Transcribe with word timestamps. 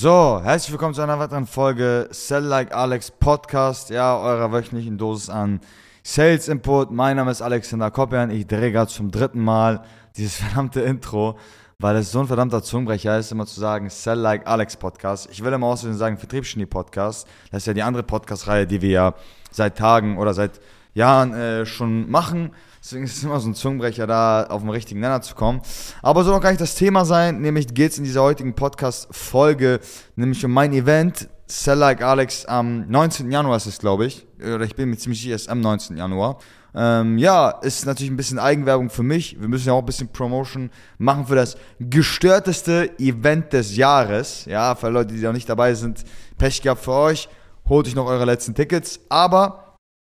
So, 0.00 0.40
herzlich 0.44 0.70
willkommen 0.70 0.94
zu 0.94 1.02
einer 1.02 1.18
weiteren 1.18 1.44
Folge 1.44 2.06
Sell 2.12 2.44
Like 2.44 2.72
Alex 2.72 3.10
Podcast, 3.10 3.90
ja, 3.90 4.16
eurer 4.16 4.52
wöchentlichen 4.52 4.96
Dosis 4.96 5.28
an 5.28 5.58
Sales 6.04 6.46
Input. 6.46 6.92
Mein 6.92 7.16
Name 7.16 7.32
ist 7.32 7.42
Alexander 7.42 7.90
Koppian, 7.90 8.30
ich 8.30 8.46
drehe 8.46 8.70
gerade 8.70 8.88
zum 8.88 9.10
dritten 9.10 9.42
Mal 9.42 9.82
dieses 10.16 10.36
verdammte 10.36 10.82
Intro, 10.82 11.36
weil 11.80 11.96
es 11.96 12.12
so 12.12 12.20
ein 12.20 12.28
verdammter 12.28 12.62
Zungenbrecher 12.62 13.18
ist, 13.18 13.32
immer 13.32 13.44
zu 13.44 13.58
sagen 13.58 13.90
Sell 13.90 14.18
Like 14.18 14.46
Alex 14.46 14.76
Podcast. 14.76 15.30
Ich 15.32 15.42
will 15.42 15.52
immer 15.52 15.66
außerdem 15.66 15.96
sagen 15.96 16.16
Vertriebsgenie 16.16 16.66
Podcast. 16.66 17.26
Das 17.50 17.64
ist 17.64 17.66
ja 17.66 17.74
die 17.74 17.82
andere 17.82 18.04
Podcast-Reihe, 18.04 18.68
die 18.68 18.80
wir 18.80 18.90
ja 18.90 19.14
seit 19.50 19.76
Tagen 19.76 20.16
oder 20.16 20.32
seit 20.32 20.60
Jahren 20.94 21.34
äh, 21.34 21.66
schon 21.66 22.08
machen. 22.08 22.52
Deswegen 22.80 23.04
ist 23.04 23.16
es 23.16 23.24
immer 23.24 23.40
so 23.40 23.48
ein 23.48 23.54
Zungenbrecher, 23.54 24.06
da 24.06 24.44
auf 24.44 24.62
den 24.62 24.70
richtigen 24.70 25.00
Nenner 25.00 25.20
zu 25.20 25.34
kommen. 25.34 25.60
Aber 26.02 26.24
soll 26.24 26.34
auch 26.34 26.40
gar 26.40 26.50
nicht 26.50 26.60
das 26.60 26.74
Thema 26.74 27.04
sein. 27.04 27.40
Nämlich 27.40 27.74
geht 27.74 27.92
es 27.92 27.98
in 27.98 28.04
dieser 28.04 28.22
heutigen 28.22 28.54
Podcast-Folge 28.54 29.80
nämlich 30.16 30.44
um 30.44 30.52
mein 30.52 30.72
Event. 30.72 31.28
Sell 31.46 31.78
Like 31.78 32.02
Alex 32.02 32.44
am 32.44 32.88
19. 32.88 33.30
Januar 33.30 33.56
ist 33.56 33.66
es, 33.66 33.78
glaube 33.78 34.06
ich. 34.06 34.26
Oder 34.38 34.60
ich 34.60 34.76
bin 34.76 34.90
mir 34.90 34.96
ziemlich 34.96 35.20
sicher, 35.20 35.34
es 35.34 35.42
ist 35.42 35.48
am 35.48 35.60
19. 35.60 35.96
Januar. 35.96 36.38
Ähm, 36.74 37.18
ja, 37.18 37.50
ist 37.50 37.86
natürlich 37.86 38.10
ein 38.10 38.16
bisschen 38.16 38.38
Eigenwerbung 38.38 38.90
für 38.90 39.02
mich. 39.02 39.40
Wir 39.40 39.48
müssen 39.48 39.68
ja 39.68 39.72
auch 39.72 39.80
ein 39.80 39.86
bisschen 39.86 40.08
Promotion 40.08 40.70
machen 40.98 41.26
für 41.26 41.34
das 41.34 41.56
gestörteste 41.80 42.98
Event 42.98 43.52
des 43.52 43.76
Jahres. 43.76 44.44
Ja, 44.44 44.74
für 44.74 44.88
Leute, 44.90 45.14
die 45.14 45.20
noch 45.20 45.32
nicht 45.32 45.48
dabei 45.48 45.74
sind, 45.74 46.04
Pech 46.36 46.62
gehabt 46.62 46.84
für 46.84 46.92
euch. 46.92 47.28
Holt 47.68 47.86
euch 47.86 47.94
noch 47.94 48.06
eure 48.06 48.24
letzten 48.24 48.54
Tickets. 48.54 49.00
Aber 49.08 49.67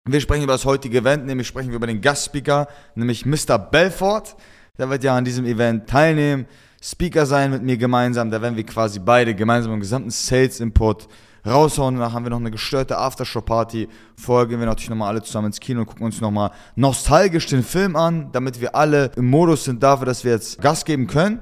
wir 0.06 0.20
sprechen 0.20 0.42
über 0.42 0.52
das 0.52 0.66
heutige 0.66 0.98
Event, 0.98 1.24
nämlich 1.24 1.48
sprechen 1.48 1.70
wir 1.70 1.76
über 1.76 1.86
den 1.86 2.02
Gastspeaker, 2.02 2.68
nämlich 2.94 3.24
Mr. 3.24 3.58
Belfort. 3.58 4.36
Der 4.76 4.90
wird 4.90 5.02
ja 5.02 5.16
an 5.16 5.24
diesem 5.24 5.46
Event 5.46 5.88
teilnehmen, 5.88 6.46
Speaker 6.82 7.24
sein 7.24 7.50
mit 7.50 7.62
mir 7.62 7.78
gemeinsam. 7.78 8.30
Da 8.30 8.42
werden 8.42 8.54
wir 8.54 8.66
quasi 8.66 8.98
beide 8.98 9.34
gemeinsam 9.34 9.72
im 9.72 9.80
gesamten 9.80 10.10
Sales 10.10 10.60
Input 10.60 11.08
raushauen. 11.46 11.94
Danach 11.94 12.12
haben 12.12 12.26
wir 12.26 12.30
noch 12.30 12.40
eine 12.40 12.50
gestörte 12.50 12.98
Aftershow-Party. 12.98 13.88
Vorher 14.14 14.46
gehen 14.46 14.58
wir 14.58 14.66
natürlich 14.66 14.90
nochmal 14.90 15.08
alle 15.08 15.22
zusammen 15.22 15.46
ins 15.46 15.60
Kino 15.60 15.80
und 15.80 15.86
gucken 15.86 16.04
uns 16.04 16.20
nochmal 16.20 16.50
nostalgisch 16.76 17.46
den 17.46 17.62
Film 17.62 17.96
an, 17.96 18.30
damit 18.32 18.60
wir 18.60 18.74
alle 18.74 19.10
im 19.16 19.30
Modus 19.30 19.64
sind 19.64 19.82
dafür, 19.82 20.04
dass 20.04 20.22
wir 20.22 20.32
jetzt 20.32 20.60
Gas 20.60 20.84
geben 20.84 21.06
können. 21.06 21.40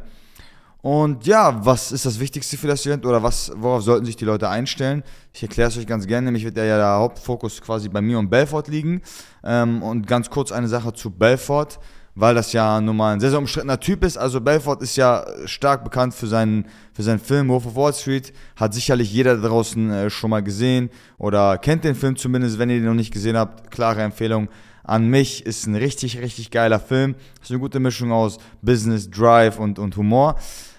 Und 0.83 1.29
ja, 1.29 1.65
was 1.65 1.93
ist 1.93 2.07
das 2.07 2.19
Wichtigste 2.19 2.57
für 2.57 2.67
das 2.67 2.85
Event 2.85 3.07
oder 3.07 3.23
was, 3.23 3.53
worauf 3.55 3.83
sollten 3.83 4.05
sich 4.05 4.17
die 4.17 4.25
Leute 4.25 4.49
einstellen? 4.49 5.05
Ich 5.33 5.41
erkläre 5.41 5.69
es 5.69 5.79
euch 5.79 5.87
ganz 5.87 6.09
gerne, 6.09 6.25
nämlich 6.25 6.45
wird 6.45 6.57
ja 6.57 6.77
der 6.77 6.95
Hauptfokus 6.97 7.63
quasi 7.63 7.89
bei 7.89 8.01
mir 8.01 8.19
und 8.19 8.31
Belfort 8.31 8.65
liegen. 8.67 9.01
Ähm, 9.45 9.81
und 9.81 10.09
ganz 10.09 10.29
kurz 10.29 10.51
eine 10.51 10.67
Sache 10.67 10.93
zu 10.93 11.13
Belfort, 11.13 11.79
weil 12.17 12.35
das 12.35 12.53
ja 12.53 12.81
nun 12.81 12.97
mal 12.97 13.13
ein 13.13 13.21
sehr, 13.21 13.31
sehr 13.31 13.39
umstrittener 13.39 13.79
Typ 13.79 14.03
ist. 14.03 14.17
Also 14.17 14.41
Belfort 14.41 14.79
ist 14.83 14.97
ja 14.97 15.25
stark 15.45 15.85
bekannt 15.85 16.15
für 16.15 16.27
seinen, 16.27 16.67
für 16.93 17.05
seinen 17.05 17.21
Film 17.21 17.49
Wolf 17.49 17.65
of 17.65 17.77
Wall 17.77 17.95
Street. 17.95 18.33
Hat 18.57 18.75
sicherlich 18.75 19.13
jeder 19.13 19.37
da 19.37 19.49
draußen 19.49 19.89
äh, 19.89 20.11
schon 20.11 20.31
mal 20.31 20.43
gesehen 20.43 20.91
oder 21.17 21.59
kennt 21.59 21.85
den 21.85 21.95
Film 21.95 22.17
zumindest, 22.17 22.59
wenn 22.59 22.71
ihr 22.71 22.79
den 22.79 22.87
noch 22.87 22.95
nicht 22.95 23.13
gesehen 23.13 23.37
habt. 23.37 23.71
Klare 23.71 24.03
Empfehlung 24.03 24.49
an 24.83 25.07
mich. 25.07 25.47
Ist 25.47 25.65
ein 25.69 25.77
richtig, 25.77 26.19
richtig 26.19 26.51
geiler 26.51 26.81
Film. 26.81 27.15
Ist 27.41 27.53
eine 27.53 27.61
gute 27.61 27.79
Mischung 27.79 28.11
aus 28.11 28.39
Business, 28.63 29.09
Drive 29.09 29.61
und, 29.61 29.79
und 29.79 29.97
Humor. 29.97 30.35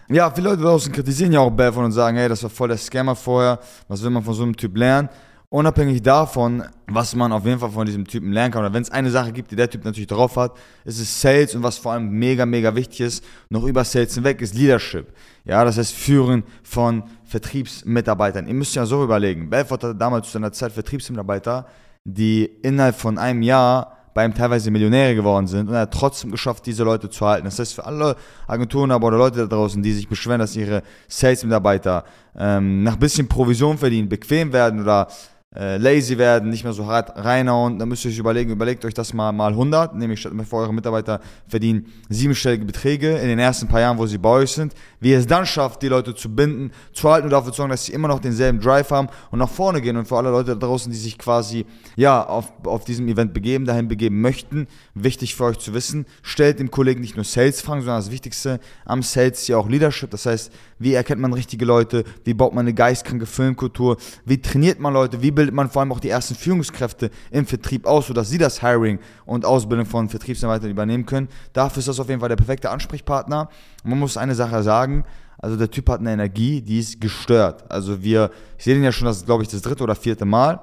Ja, 0.10 0.30
viele 0.32 0.50
Leute 0.50 0.64
draußen 0.64 0.92
kritisieren 0.92 1.32
ja 1.32 1.40
auch 1.40 1.50
Belfort 1.50 1.86
und 1.86 1.92
sagen, 1.94 2.18
hey, 2.18 2.28
das 2.28 2.44
war 2.44 2.50
voll 2.50 2.68
der 2.68 2.78
Scammer 2.78 3.16
vorher, 3.16 3.60
was 3.88 4.04
will 4.04 4.10
man 4.10 4.24
von 4.24 4.34
so 4.34 4.44
einem 4.44 4.56
Typ 4.56 4.76
lernen? 4.76 5.10
Unabhängig 5.50 6.02
davon, 6.02 6.64
was 6.88 7.16
man 7.16 7.32
auf 7.32 7.46
jeden 7.46 7.60
Fall 7.60 7.70
von 7.70 7.86
diesem 7.86 8.06
Typen 8.06 8.32
lernen 8.32 8.52
kann, 8.52 8.66
oder 8.66 8.74
wenn 8.74 8.82
es 8.82 8.90
eine 8.90 9.12
Sache 9.12 9.32
gibt, 9.32 9.52
die 9.52 9.56
der 9.56 9.70
Typ 9.70 9.86
natürlich 9.86 10.08
drauf 10.08 10.36
hat, 10.36 10.54
ist 10.84 11.00
es 11.00 11.22
Sales 11.22 11.54
und 11.56 11.64
was 11.64 11.78
vor 11.78 11.94
allem 11.94 12.10
mega, 12.10 12.46
mega 12.46 12.74
wichtig 12.76 13.02
ist, 13.02 13.24
noch 13.50 13.64
über 13.64 13.84
Sales 13.84 14.16
hinweg, 14.16 14.42
ist 14.42 14.56
Leadership. 14.56 15.14
Ja, 15.46 15.64
das 15.64 15.78
heißt 15.78 15.94
Führen 15.94 16.44
von 16.64 17.04
Vertriebsmitarbeitern. 17.26 18.48
Ihr 18.48 18.56
müsst 18.56 18.76
ja 18.76 18.86
so 18.86 19.04
überlegen, 19.04 19.50
Belfort 19.50 19.84
hatte 19.84 19.96
damals 19.96 20.26
zu 20.26 20.34
seiner 20.34 20.52
Zeit 20.52 20.72
Vertriebsmitarbeiter, 20.72 21.68
die 22.04 22.46
innerhalb 22.46 22.96
von 22.96 23.18
einem 23.18 23.44
Jahr 23.44 24.03
bei 24.14 24.26
ihm 24.26 24.34
teilweise 24.34 24.70
Millionäre 24.72 25.16
geworden 25.16 25.48
sind 25.48 25.70
und 25.70 25.76
er 25.76 25.82
hat 25.82 25.94
trotzdem 25.94 26.32
geschafft, 26.32 26.66
diese 26.66 26.84
Leute 26.84 27.10
zu 27.10 27.26
halten. 27.26 27.46
Das 27.46 27.60
heißt, 27.60 27.74
für 27.74 27.86
alle 27.86 28.16
Agenturen 28.48 28.92
aber 28.92 29.08
oder 29.08 29.18
Leute 29.18 29.40
da 29.40 29.56
draußen, 29.56 29.82
die 29.82 29.94
sich 29.94 30.08
beschweren, 30.08 30.40
dass 30.40 30.56
ihre 30.56 30.84
Sales-Mitarbeiter 31.08 32.04
ähm, 32.38 32.84
nach 32.84 32.96
bisschen 32.96 33.28
Provision 33.28 33.78
verdienen, 33.78 34.10
bequem 34.10 34.54
werden 34.54 34.82
oder 34.82 35.08
äh, 35.56 35.78
lazy 35.78 36.18
werden, 36.18 36.50
nicht 36.50 36.64
mehr 36.64 36.74
so 36.74 36.88
hart 36.88 37.14
reinhauen, 37.16 37.78
dann 37.78 37.88
müsst 37.90 38.06
ihr 38.06 38.12
euch 38.12 38.18
überlegen, 38.18 38.52
überlegt 38.52 38.84
euch 38.86 38.94
das 38.94 39.14
mal 39.14 39.32
mal 39.32 39.52
100, 39.52 39.96
nämlich 39.96 40.30
mir 40.32 40.46
vor, 40.46 40.62
eure 40.62 40.74
Mitarbeiter 40.74 41.20
verdienen 41.48 41.86
siebenstellige 42.10 42.66
Beträge 42.66 43.18
in 43.18 43.28
den 43.28 43.40
ersten 43.40 43.68
paar 43.68 43.82
Jahren, 43.82 43.98
wo 43.98 44.06
sie 44.06 44.18
bei 44.18 44.30
euch 44.30 44.52
sind, 44.52 44.74
wie 45.00 45.12
ihr 45.12 45.20
es 45.20 45.28
dann 45.28 45.46
schafft, 45.46 45.82
die 45.82 45.88
Leute 45.88 46.16
zu 46.16 46.34
binden, 46.34 46.72
zu 46.94 47.10
halten 47.10 47.26
und 47.26 47.32
dafür 47.32 47.52
zu 47.52 47.58
sorgen, 47.58 47.72
dass 47.72 47.86
sie 47.86 47.94
immer 47.94 48.08
noch 48.08 48.20
denselben 48.20 48.60
Drive 48.60 48.90
haben 48.92 49.10
und 49.32 49.40
nach 49.40 49.50
vorne 49.50 49.82
gehen 49.82 49.98
und 49.98 50.08
für 50.08 50.18
alle 50.18 50.32
Leute 50.32 50.56
da 50.56 50.68
draußen, 50.68 50.92
die 50.92 50.98
sich 50.98 51.18
quasi, 51.18 51.66
ja, 51.96 52.26
auf, 52.26 52.52
auf 52.66 52.86
diesem 52.86 53.08
Event 53.08 53.34
begeben, 53.34 53.66
dahin 53.66 53.88
begeben 53.88 54.22
möchten, 54.22 54.68
wichtig 54.96 55.36
für 55.36 55.46
euch 55.46 55.60
zu 55.60 55.74
wissen, 55.74 56.06
stellt 56.22 56.60
dem 56.60 56.72
Kollegen 56.72 57.02
nicht 57.02 57.16
nur 57.16 57.26
Sales-Fragen, 57.26 57.82
sondern 57.82 58.02
das 58.02 58.12
Wichtigste 58.12 58.60
am 58.86 59.04
Sales 59.04 59.42
ist 59.42 59.48
ja 59.48 59.58
auch 59.58 59.70
Leadership, 59.70 60.10
das 60.10 60.26
heißt, 60.26 60.52
wie 60.84 60.94
erkennt 60.94 61.22
man 61.22 61.34
richtige 61.34 61.66
Leute, 61.66 62.04
wie 62.24 62.34
baut 62.34 62.54
man 62.54 62.66
eine 62.66 62.74
geistkranke 62.74 63.26
Filmkultur, 63.26 63.98
wie 64.26 64.42
trainiert 64.42 64.80
man 64.80 64.94
Leute, 64.94 65.22
wie 65.22 65.32
bildet 65.32 65.56
man 65.56 65.70
vor 65.70 65.82
allem 65.82 65.92
auch 65.92 66.00
die 66.00 66.10
ersten 66.10 66.36
Führungskräfte 66.36 67.10
im 67.32 67.46
Vertrieb 67.46 67.86
aus, 67.86 68.08
sodass 68.08 68.30
sie 68.30 68.38
das 68.38 68.62
Hiring 68.62 69.00
und 69.26 69.46
Ausbildung 69.46 69.86
von 69.86 70.10
Vertriebsarbeitern 70.10 70.70
übernehmen 70.70 71.06
können. 71.06 71.30
Dafür 71.54 71.80
ist 71.80 71.88
das 71.88 72.00
auf 72.00 72.10
jeden 72.10 72.20
Fall 72.20 72.30
der 72.30 72.36
perfekte 72.36 72.70
Ansprechpartner. 72.70 73.50
Man 73.84 74.00
muss 74.00 74.18
eine 74.18 74.36
Sache 74.36 74.64
sagen, 74.64 75.06
also 75.38 75.58
der 75.58 75.70
Typ 75.70 75.90
hat 75.90 76.00
eine 76.00 76.14
Energie, 76.14 76.62
die 76.62 76.80
ist 76.80 77.02
gestört. 77.02 77.70
Also 77.70 78.02
wir, 78.02 78.32
ich 78.58 78.64
sehe 78.64 78.76
den 78.76 78.84
ja 78.84 78.92
schon, 78.92 79.08
das 79.08 79.18
ist 79.18 79.26
glaube 79.26 79.44
ich 79.44 79.50
das 79.50 79.62
dritte 79.62 79.84
oder 79.84 79.96
vierte 79.96 80.26
Mal. 80.26 80.62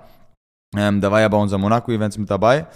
Ähm, 0.77 1.01
da 1.01 1.11
war 1.11 1.21
ja 1.21 1.29
bei 1.29 1.37
unseren 1.37 1.61
Monaco-Events 1.61 2.17
mit 2.17 2.31
dabei. 2.31 2.67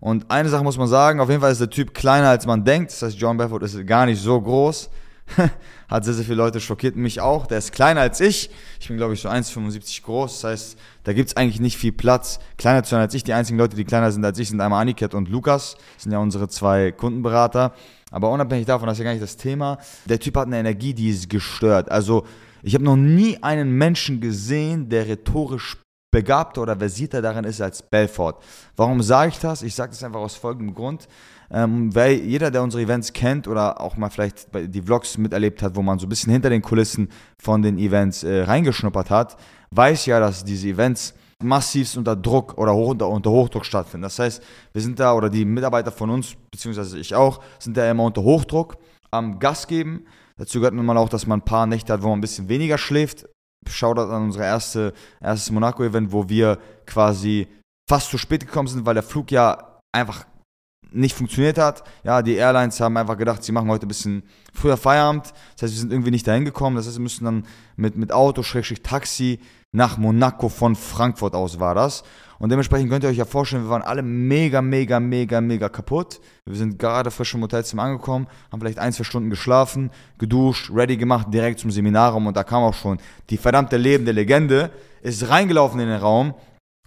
Und 0.00 0.30
eine 0.30 0.48
Sache 0.48 0.62
muss 0.62 0.76
man 0.76 0.88
sagen, 0.88 1.20
auf 1.20 1.28
jeden 1.28 1.40
Fall 1.40 1.52
ist 1.52 1.60
der 1.60 1.70
Typ 1.70 1.94
kleiner 1.94 2.28
als 2.28 2.46
man 2.46 2.64
denkt. 2.64 2.92
Das 2.92 3.02
heißt, 3.02 3.18
John 3.18 3.36
Belfort 3.36 3.62
ist 3.62 3.86
gar 3.86 4.06
nicht 4.06 4.20
so 4.20 4.40
groß. 4.40 4.90
hat 5.88 6.04
sehr, 6.04 6.14
sehr 6.14 6.24
viele 6.24 6.36
Leute 6.36 6.60
schockiert, 6.60 6.96
mich 6.96 7.20
auch. 7.20 7.46
Der 7.46 7.58
ist 7.58 7.72
kleiner 7.72 8.00
als 8.00 8.20
ich. 8.20 8.50
Ich 8.80 8.88
bin, 8.88 8.96
glaube 8.96 9.14
ich, 9.14 9.20
so 9.20 9.28
1,75 9.28 10.02
groß. 10.02 10.40
Das 10.40 10.50
heißt, 10.50 10.78
da 11.04 11.12
gibt 11.12 11.30
es 11.30 11.36
eigentlich 11.36 11.60
nicht 11.60 11.76
viel 11.76 11.92
Platz, 11.92 12.38
kleiner 12.58 12.82
zu 12.82 12.90
sein 12.90 13.00
als 13.00 13.14
ich. 13.14 13.24
Die 13.24 13.32
einzigen 13.32 13.58
Leute, 13.58 13.76
die 13.76 13.84
kleiner 13.84 14.12
sind 14.12 14.24
als 14.24 14.38
ich, 14.38 14.48
sind 14.48 14.60
einmal 14.60 14.82
Aniket 14.82 15.14
und 15.14 15.28
Lukas. 15.28 15.76
Das 15.94 16.04
sind 16.04 16.12
ja 16.12 16.18
unsere 16.18 16.48
zwei 16.48 16.92
Kundenberater. 16.92 17.74
Aber 18.10 18.30
unabhängig 18.30 18.66
davon, 18.66 18.86
das 18.86 18.96
ist 18.96 19.00
ja 19.00 19.04
gar 19.04 19.12
nicht 19.12 19.22
das 19.22 19.36
Thema. 19.36 19.78
Der 20.04 20.20
Typ 20.20 20.36
hat 20.36 20.46
eine 20.46 20.58
Energie, 20.58 20.94
die 20.94 21.10
ist 21.10 21.28
gestört. 21.28 21.90
Also, 21.90 22.24
ich 22.62 22.74
habe 22.74 22.84
noch 22.84 22.96
nie 22.96 23.42
einen 23.42 23.72
Menschen 23.72 24.20
gesehen, 24.20 24.88
der 24.88 25.06
rhetorisch 25.06 25.76
begabter 26.10 26.62
oder 26.62 26.76
versierter 26.76 27.20
darin 27.20 27.44
ist 27.44 27.60
als 27.60 27.82
Belfort. 27.82 28.42
Warum 28.74 29.02
sage 29.02 29.32
ich 29.32 29.38
das? 29.38 29.62
Ich 29.62 29.74
sage 29.74 29.90
das 29.90 30.02
einfach 30.02 30.20
aus 30.20 30.34
folgendem 30.34 30.74
Grund. 30.74 31.08
Ähm, 31.50 31.94
weil 31.94 32.14
jeder, 32.14 32.50
der 32.50 32.62
unsere 32.62 32.82
Events 32.82 33.12
kennt 33.12 33.46
oder 33.46 33.80
auch 33.80 33.96
mal 33.96 34.10
vielleicht 34.10 34.48
die 34.54 34.82
Vlogs 34.82 35.16
miterlebt 35.18 35.62
hat, 35.62 35.76
wo 35.76 35.82
man 35.82 35.98
so 35.98 36.06
ein 36.06 36.08
bisschen 36.08 36.32
hinter 36.32 36.50
den 36.50 36.62
Kulissen 36.62 37.08
von 37.40 37.62
den 37.62 37.78
Events 37.78 38.24
äh, 38.24 38.42
reingeschnuppert 38.42 39.10
hat, 39.10 39.36
weiß 39.70 40.06
ja, 40.06 40.18
dass 40.20 40.44
diese 40.44 40.68
Events 40.68 41.14
massivst 41.42 41.96
unter 41.96 42.16
Druck 42.16 42.56
oder 42.58 42.74
hoch, 42.74 42.90
unter, 42.90 43.08
unter 43.08 43.30
Hochdruck 43.30 43.64
stattfinden. 43.64 44.02
Das 44.02 44.18
heißt, 44.18 44.42
wir 44.72 44.82
sind 44.82 44.98
da, 44.98 45.12
oder 45.14 45.28
die 45.28 45.44
Mitarbeiter 45.44 45.92
von 45.92 46.10
uns, 46.10 46.34
beziehungsweise 46.50 46.98
ich 46.98 47.14
auch, 47.14 47.40
sind 47.58 47.76
da 47.76 47.88
immer 47.90 48.04
unter 48.04 48.22
Hochdruck 48.22 48.78
am 49.10 49.38
Gas 49.38 49.66
geben. 49.66 50.06
Dazu 50.38 50.58
gehört 50.58 50.74
nun 50.74 50.86
mal 50.86 50.96
auch, 50.96 51.08
dass 51.08 51.26
man 51.26 51.40
ein 51.40 51.44
paar 51.44 51.66
Nächte 51.66 51.92
hat, 51.92 52.02
wo 52.02 52.08
man 52.08 52.18
ein 52.18 52.22
bisschen 52.22 52.48
weniger 52.48 52.78
schläft. 52.78 53.26
Schaut 53.68 53.98
an 53.98 54.24
unser 54.24 54.44
erste, 54.44 54.92
erstes 55.20 55.50
Monaco-Event, 55.50 56.12
wo 56.12 56.28
wir 56.28 56.58
quasi 56.86 57.48
fast 57.88 58.10
zu 58.10 58.18
spät 58.18 58.46
gekommen 58.46 58.68
sind, 58.68 58.86
weil 58.86 58.94
der 58.94 59.02
Flug 59.02 59.30
ja 59.30 59.80
einfach 59.92 60.24
nicht 60.92 61.14
funktioniert 61.14 61.58
hat. 61.58 61.84
Ja, 62.04 62.22
die 62.22 62.34
Airlines 62.34 62.80
haben 62.80 62.96
einfach 62.96 63.18
gedacht, 63.18 63.42
sie 63.42 63.52
machen 63.52 63.68
heute 63.68 63.86
ein 63.86 63.88
bisschen 63.88 64.22
früher 64.52 64.76
Feierabend. 64.76 65.32
Das 65.54 65.62
heißt, 65.62 65.74
wir 65.74 65.80
sind 65.80 65.92
irgendwie 65.92 66.10
nicht 66.10 66.26
dahin 66.26 66.44
gekommen. 66.44 66.76
Das 66.76 66.86
heißt, 66.86 66.96
wir 66.96 67.02
müssen 67.02 67.24
dann 67.24 67.46
mit, 67.76 67.96
mit 67.96 68.12
Auto, 68.12 68.42
Schrägstrich 68.42 68.82
Taxi 68.82 69.40
nach 69.72 69.98
Monaco 69.98 70.48
von 70.48 70.74
Frankfurt 70.74 71.34
aus 71.34 71.60
war 71.60 71.74
das. 71.74 72.02
Und 72.38 72.50
dementsprechend 72.50 72.90
könnt 72.90 73.04
ihr 73.04 73.10
euch 73.10 73.16
ja 73.16 73.24
vorstellen, 73.24 73.64
wir 73.64 73.70
waren 73.70 73.82
alle 73.82 74.02
mega, 74.02 74.60
mega, 74.60 75.00
mega, 75.00 75.40
mega 75.40 75.68
kaputt. 75.68 76.20
Wir 76.44 76.56
sind 76.56 76.78
gerade 76.78 77.10
frisch 77.10 77.34
im 77.34 77.42
Hotelzimmer 77.42 77.84
angekommen, 77.84 78.26
haben 78.52 78.60
vielleicht 78.60 78.78
ein, 78.78 78.92
zwei 78.92 79.04
Stunden 79.04 79.30
geschlafen, 79.30 79.90
geduscht, 80.18 80.70
ready 80.74 80.96
gemacht, 80.96 81.28
direkt 81.32 81.60
zum 81.60 81.70
Seminarraum 81.70 82.26
und 82.26 82.36
da 82.36 82.44
kam 82.44 82.62
auch 82.62 82.74
schon 82.74 82.98
die 83.30 83.38
verdammte 83.38 83.76
lebende 83.76 84.12
Legende, 84.12 84.70
ist 85.02 85.28
reingelaufen 85.28 85.80
in 85.80 85.88
den 85.88 85.98
Raum, 85.98 86.34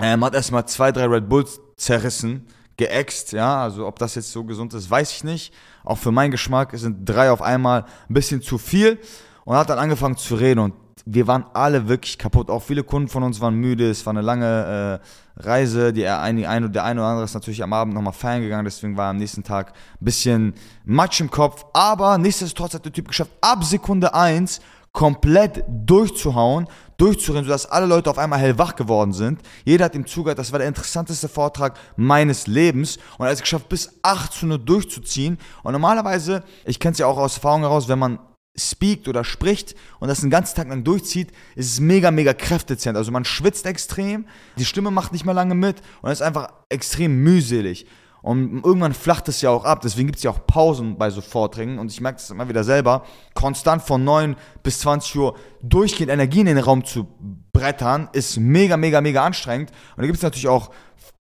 ähm, 0.02 0.24
hat 0.24 0.36
erstmal 0.36 0.68
zwei, 0.68 0.92
drei 0.92 1.06
Red 1.06 1.30
Bulls 1.30 1.60
zerrissen, 1.78 2.48
geäxt, 2.80 3.34
ja, 3.34 3.62
also 3.62 3.86
ob 3.86 4.00
das 4.00 4.16
jetzt 4.16 4.32
so 4.32 4.46
gesund 4.46 4.74
ist, 4.74 4.90
weiß 4.90 5.12
ich 5.12 5.24
nicht. 5.24 5.54
Auch 5.84 5.98
für 5.98 6.12
meinen 6.12 6.32
Geschmack 6.32 6.72
sind 6.74 7.06
drei 7.06 7.30
auf 7.30 7.42
einmal 7.42 7.84
ein 8.10 8.14
bisschen 8.14 8.42
zu 8.42 8.58
viel 8.58 8.98
und 9.44 9.56
hat 9.56 9.70
dann 9.70 9.78
angefangen 9.78 10.16
zu 10.16 10.36
reden 10.36 10.60
und 10.60 10.74
wir 11.06 11.28
waren 11.28 11.46
alle 11.54 11.88
wirklich 11.88 12.18
kaputt. 12.18 12.50
Auch 12.50 12.62
viele 12.62 12.84
Kunden 12.84 13.10
von 13.10 13.24
uns 13.24 13.42
waren 13.42 13.56
müde. 13.56 13.90
Es 13.90 14.06
war 14.06 14.12
eine 14.12 14.22
lange 14.22 15.02
äh, 15.38 15.42
Reise. 15.42 15.92
Die 15.92 16.06
ein, 16.08 16.46
ein, 16.46 16.72
der 16.72 16.84
eine 16.84 17.00
oder 17.00 17.10
andere 17.10 17.26
ist 17.26 17.34
natürlich 17.34 17.64
am 17.64 17.74
Abend 17.74 17.96
nochmal 17.96 18.14
feiern 18.14 18.42
gegangen. 18.42 18.66
Deswegen 18.66 18.96
war 18.96 19.10
am 19.10 19.18
nächsten 19.18 19.44
Tag 19.44 19.72
ein 19.72 20.06
bisschen 20.06 20.54
Matsch 20.86 21.20
im 21.20 21.32
Kopf. 21.32 21.66
Aber 21.74 22.18
nichtsdestotrotz 22.18 22.76
hat 22.76 22.86
der 22.86 22.94
Typ 22.94 23.08
geschafft, 23.08 23.32
ab 23.42 23.64
Sekunde 23.64 24.14
1 24.14 24.62
komplett 24.92 25.64
durchzuhauen, 25.68 26.68
durchzurennen, 27.00 27.46
sodass 27.46 27.66
alle 27.66 27.86
Leute 27.86 28.10
auf 28.10 28.18
einmal 28.18 28.40
hellwach 28.40 28.76
geworden 28.76 29.14
sind. 29.14 29.42
Jeder 29.66 29.86
hat 29.86 29.96
ihm 29.96 30.06
zugehört, 30.06 30.40
das 30.40 30.52
war 30.52 30.60
der 30.60 30.68
interessanteste 30.68 31.28
Vortrag 31.30 31.78
meines 31.96 32.48
Lebens. 32.48 32.98
Und 33.18 33.26
er 33.26 33.30
hat 33.30 33.36
es 33.36 33.42
geschafft, 33.42 33.70
bis 33.70 34.00
18 34.04 34.52
Uhr 34.52 34.60
durchzuziehen. 34.60 35.38
Und 35.64 35.72
normalerweise, 35.72 36.44
ich 36.66 36.80
kenne 36.80 36.94
es 36.94 37.00
ja 37.00 37.08
auch 37.08 37.18
aus 37.18 37.36
Erfahrung 37.36 37.62
heraus, 37.62 37.88
wenn 37.88 38.00
man 38.00 38.20
speakt 38.56 39.08
oder 39.08 39.24
spricht 39.24 39.76
und 40.00 40.10
das 40.10 40.22
den 40.22 40.30
ganzen 40.30 40.56
Tag 40.56 40.68
lang 40.68 40.84
durchzieht, 40.84 41.32
ist 41.56 41.72
es 41.72 41.80
mega, 41.80 42.12
mega 42.12 42.34
kräftezehrend. 42.34 42.98
Also 42.98 43.12
man 43.12 43.26
schwitzt 43.26 43.66
extrem, 43.66 44.26
die 44.58 44.66
Stimme 44.66 44.92
macht 44.92 45.14
nicht 45.14 45.26
mehr 45.26 45.34
lange 45.34 45.56
mit 45.56 45.78
und 46.02 46.12
ist 46.12 46.22
einfach 46.22 46.50
extrem 46.68 47.24
mühselig. 47.24 47.86
Und 48.22 48.64
irgendwann 48.66 48.94
flacht 48.94 49.30
es 49.30 49.42
ja 49.42 49.50
auch 49.50 49.64
ab, 49.64 49.82
deswegen 49.82 50.08
gibt 50.08 50.18
es 50.18 50.24
ja 50.24 50.32
auch 50.32 50.46
Pausen 50.46 50.98
bei 50.98 51.10
so 51.10 51.22
Vorträgen 51.22 51.80
und 51.80 51.92
ich 51.92 52.02
merke 52.02 52.18
das 52.18 52.30
immer 52.30 52.50
wieder 52.50 52.64
selber, 52.64 53.04
konstant 53.34 53.82
von 53.82 54.04
9 54.04 54.36
bis 54.62 54.80
20 54.80 55.16
Uhr 55.16 55.36
durchgehend 55.62 56.12
Energie 56.12 56.42
in 56.42 56.48
den 56.48 56.58
Raum 56.58 56.84
zu 56.84 57.08
brettern, 57.54 58.10
ist 58.12 58.38
mega, 58.38 58.76
mega, 58.76 59.00
mega 59.00 59.26
anstrengend. 59.26 59.72
Und 59.96 60.02
da 60.02 60.06
gibt 60.06 60.18
es 60.18 60.24
natürlich 60.24 60.50
auch 60.50 60.72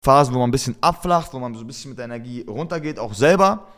Phasen, 0.03 0.35
wo 0.35 0.39
man 0.39 0.49
ein 0.49 0.53
bisschen 0.53 0.77
abflacht, 0.81 1.33
wo 1.33 1.39
man 1.39 1.55
so 1.55 1.61
ein 1.61 1.67
bisschen 1.67 1.91
mit 1.91 1.99
der 1.99 2.07
Energie 2.07 2.45
runtergeht, 2.49 2.99
auch 2.99 3.15
selber. 3.15 3.69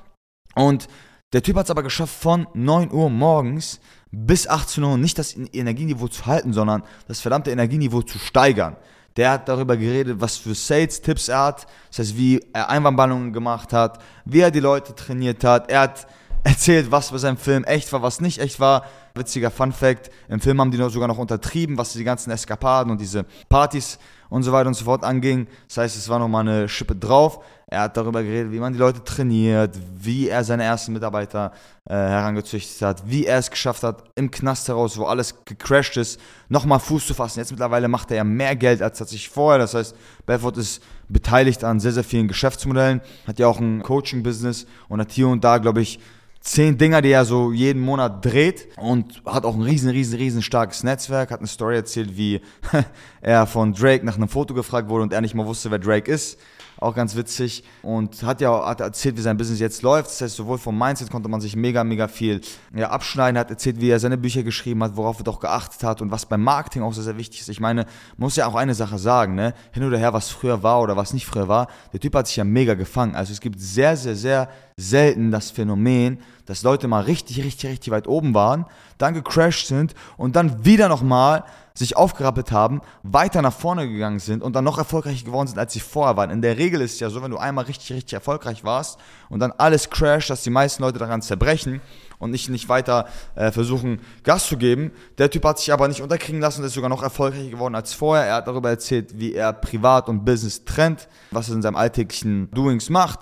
Und 0.55 0.89
der 1.33 1.43
Typ 1.43 1.57
hat 1.57 1.67
es 1.67 1.71
aber 1.71 1.83
geschafft, 1.83 2.15
von 2.15 2.47
9 2.55 2.91
Uhr 2.91 3.11
morgens 3.11 3.81
bis 4.11 4.49
18 4.49 4.83
Uhr 4.83 4.99
nicht 4.99 5.19
das 5.19 5.37
Energieniveau 5.37 6.09
zu 6.09 6.27
halten, 6.27 6.53
sondern 6.53 6.83
das 7.07 7.21
verdammte 7.21 7.51
Energieniveau 7.51 8.03
zu 8.03 8.19
steigern. 8.19 8.77
Der 9.17 9.33
hat 9.33 9.49
darüber 9.49 9.77
geredet, 9.77 10.21
was 10.21 10.37
für 10.37 10.55
Sales-Tipps 10.55 11.29
er 11.29 11.39
hat, 11.39 11.67
das 11.89 11.99
heißt, 11.99 12.17
wie 12.17 12.41
er 12.53 12.71
Einwandballungen 12.71 13.33
gemacht 13.33 13.73
hat, 13.73 14.01
wie 14.25 14.41
er 14.41 14.51
die 14.51 14.61
Leute 14.61 14.95
trainiert 14.95 15.43
hat. 15.45 15.71
Er 15.71 15.81
hat 15.81 16.07
erzählt, 16.45 16.91
was 16.91 17.11
bei 17.11 17.19
seinem 17.19 17.37
Film 17.37 17.65
echt 17.65 17.93
war, 17.93 18.03
was 18.03 18.21
nicht 18.21 18.39
echt 18.39 18.61
war. 18.61 18.85
Witziger 19.15 19.51
Fun 19.51 19.73
Fact, 19.73 20.11
im 20.29 20.41
Film 20.41 20.61
haben 20.61 20.71
die 20.71 20.77
sogar 20.77 21.09
noch 21.09 21.19
untertrieben, 21.19 21.77
was 21.79 21.93
die 21.93 22.05
ganzen 22.05 22.31
Eskapaden 22.31 22.91
und 22.91 23.01
diese 23.01 23.25
Partys 23.49 23.99
und 24.31 24.45
so 24.45 24.53
weiter 24.53 24.69
und 24.69 24.75
so 24.75 24.85
fort 24.85 25.05
anging. 25.05 25.47
Das 25.69 25.79
heißt, 25.79 25.97
es 25.97 26.09
war 26.09 26.19
nochmal 26.19 26.49
eine 26.49 26.69
Schippe 26.69 26.95
drauf. 26.95 27.45
Er 27.67 27.83
hat 27.83 27.97
darüber 27.97 28.23
geredet, 28.23 28.53
wie 28.53 28.59
man 28.59 28.73
die 28.73 28.79
Leute 28.79 29.05
trainiert, 29.05 29.77
wie 29.95 30.29
er 30.29 30.43
seine 30.43 30.65
ersten 30.65 30.93
Mitarbeiter 30.93 31.53
äh, 31.85 31.95
herangezüchtet 31.95 32.83
hat, 32.83 33.03
wie 33.09 33.27
er 33.27 33.39
es 33.39 33.51
geschafft 33.51 33.83
hat, 33.83 34.05
im 34.17 34.31
Knast 34.31 34.69
heraus, 34.69 34.97
wo 34.99 35.05
alles 35.05 35.45
gecrashed 35.45 35.97
ist, 35.97 36.21
nochmal 36.49 36.81
Fuß 36.81 37.07
zu 37.07 37.15
fassen. 37.15 37.41
Jetzt 37.41 37.51
mittlerweile 37.51 37.87
macht 37.89 38.11
er 38.11 38.19
ja 38.19 38.25
mehr 38.25 38.57
Geld 38.57 38.83
als 38.83 38.99
tatsächlich 38.99 39.29
vorher. 39.29 39.59
Das 39.59 39.75
heißt, 39.75 39.95
Belfort 40.27 40.57
ist 40.57 40.83
beteiligt 41.09 41.63
an 41.63 41.79
sehr, 41.79 41.93
sehr 41.93 42.05
vielen 42.05 42.29
Geschäftsmodellen, 42.29 43.01
hat 43.27 43.39
ja 43.39 43.47
auch 43.47 43.61
ein 43.61 43.83
Coaching-Business 43.83 44.67
und 44.89 45.01
hat 45.01 45.13
hier 45.13 45.29
und 45.29 45.45
da, 45.45 45.59
glaube 45.59 45.81
ich, 45.81 46.01
zehn 46.41 46.79
Dinger, 46.79 47.03
die 47.03 47.11
er 47.11 47.25
so 47.25 47.53
jeden 47.53 47.83
Monat 47.83 48.25
dreht 48.25 48.69
und 48.77 49.23
hat 49.27 49.45
auch 49.45 49.55
ein 49.55 49.63
riesen, 49.63 49.91
riesen, 49.91 50.19
riesen 50.19 50.43
starkes 50.43 50.83
Netzwerk, 50.83 51.31
hat 51.31 51.41
eine 51.41 51.49
Story 51.49 51.77
erzählt, 51.77 52.17
wie 52.17 52.41
er 53.21 53.47
von 53.47 53.73
Drake 53.73 54.05
nach 54.05 54.17
einem 54.17 54.29
Foto 54.29 54.55
gefragt 54.55 54.89
wurde 54.89 55.03
und 55.03 55.13
er 55.13 55.21
nicht 55.21 55.35
mal 55.35 55.47
wusste, 55.47 55.71
wer 55.71 55.79
Drake 55.79 56.11
ist 56.11 56.39
auch 56.81 56.95
ganz 56.95 57.15
witzig 57.15 57.63
und 57.83 58.23
hat 58.23 58.41
ja 58.41 58.67
hat 58.67 58.81
erzählt, 58.81 59.17
wie 59.17 59.21
sein 59.21 59.37
Business 59.37 59.61
jetzt 59.61 59.83
läuft. 59.83 60.09
Das 60.09 60.21
heißt, 60.21 60.37
sowohl 60.37 60.59
vom 60.59 60.79
Mindset 60.79 61.11
konnte 61.11 61.29
man 61.29 61.41
sich 61.41 61.55
mega, 61.55 61.85
mega 61.85 62.09
viel 62.09 62.41
ja, 62.75 62.91
abschneiden, 62.91 63.39
hat 63.39 63.51
erzählt, 63.51 63.81
wie 63.81 63.91
er 63.91 64.01
seine 64.01 64.17
Bücher 64.17 64.43
geschrieben 64.43 64.83
hat, 64.83 64.97
worauf 64.97 65.21
er 65.21 65.25
doch 65.25 65.41
geachtet 65.41 65.83
hat 65.83 66.01
und 66.01 66.11
was 66.11 66.27
beim 66.27 66.43
Marketing 66.43 66.83
auch 66.83 66.95
sehr, 66.95 67.05
sehr 67.05 67.19
wichtig 67.19 67.43
ist. 67.43 67.49
Ich 67.49 67.61
meine, 67.61 67.87
muss 68.17 68.37
ja 68.37 68.47
auch 68.47 68.55
eine 68.55 68.75
Sache 68.75 68.99
sagen, 68.99 69.35
ne? 69.35 69.55
Hin 69.73 69.85
oder 69.85 69.99
her, 69.99 70.13
was 70.13 70.31
früher 70.31 70.63
war 70.63 70.81
oder 70.81 70.97
was 70.97 71.13
nicht 71.13 71.27
früher 71.27 71.49
war. 71.49 71.69
Der 71.93 72.01
Typ 72.01 72.15
hat 72.15 72.27
sich 72.27 72.37
ja 72.37 72.45
mega 72.45 72.75
gefangen. 72.75 73.15
Also 73.15 73.33
es 73.33 73.41
gibt 73.41 73.61
sehr, 73.61 73.97
sehr, 73.97 74.17
sehr 74.17 74.49
selten 74.81 75.31
das 75.31 75.51
Phänomen, 75.51 76.19
dass 76.47 76.63
Leute 76.63 76.89
mal 76.89 77.03
richtig, 77.03 77.45
richtig, 77.45 77.71
richtig 77.71 77.93
weit 77.93 78.09
oben 78.09 78.35
waren, 78.35 78.67
dann 78.99 79.15
gecrashed 79.15 79.67
sind 79.67 79.95
und 80.17 80.37
dann 80.37 80.65
wieder 80.65 80.89
nochmal 80.89 81.45
sich 81.75 81.97
aufgerappelt 81.97 82.51
haben, 82.51 82.81
weiter 83.03 83.41
nach 83.43 83.53
vorne 83.53 83.89
gegangen 83.89 84.19
sind 84.19 84.43
und 84.43 84.57
dann 84.57 84.65
noch 84.65 84.77
erfolgreicher 84.77 85.25
geworden 85.25 85.47
sind, 85.47 85.59
als 85.59 85.73
sie 85.73 85.81
vorher 85.81 86.17
waren. 86.17 86.31
In 86.31 86.43
der 86.43 86.59
Regel 86.59 86.81
ist 86.81 86.95
es 86.95 87.01
ja 87.01 87.09
so, 87.09 87.23
wenn 87.23 87.31
du 87.31 87.39
einmal 87.39 87.67
richtig, 87.67 87.93
richtig 87.93 88.15
erfolgreich 88.15 88.65
warst 88.65 88.99
und 89.29 89.41
dann 89.41 89.53
alles 89.53 89.89
crasht, 89.91 90.31
dass 90.31 90.43
die 90.43 90.51
meisten 90.51 90.83
Leute 90.83 90.99
daran 90.99 91.23
zerbrechen 91.23 91.81
und 92.19 92.33
nicht, 92.33 92.49
nicht 92.51 92.69
weiter 92.69 93.07
äh, 93.35 93.53
versuchen, 93.53 94.01
Gas 94.25 94.47
zu 94.47 94.57
geben. 94.57 94.91
Der 95.19 95.31
Typ 95.31 95.45
hat 95.45 95.59
sich 95.59 95.73
aber 95.73 95.89
nicht 95.89 96.03
unterkriegen 96.03 96.41
lassen 96.41 96.61
und 96.61 96.67
ist 96.67 96.75
sogar 96.75 96.91
noch 96.91 97.03
erfolgreicher 97.03 97.51
geworden 97.51 97.75
als 97.75 97.95
vorher. 97.95 98.27
Er 98.27 98.35
hat 98.37 98.49
darüber 98.49 98.71
erzählt, 98.71 99.19
wie 99.19 99.35
er 99.35 99.53
Privat 99.53 100.09
und 100.09 100.25
Business 100.25 100.65
trennt, 100.65 101.09
was 101.31 101.49
er 101.49 101.55
in 101.55 101.63
seinem 101.63 101.77
alltäglichen 101.77 102.51
Doings 102.51 102.91
macht 102.91 103.21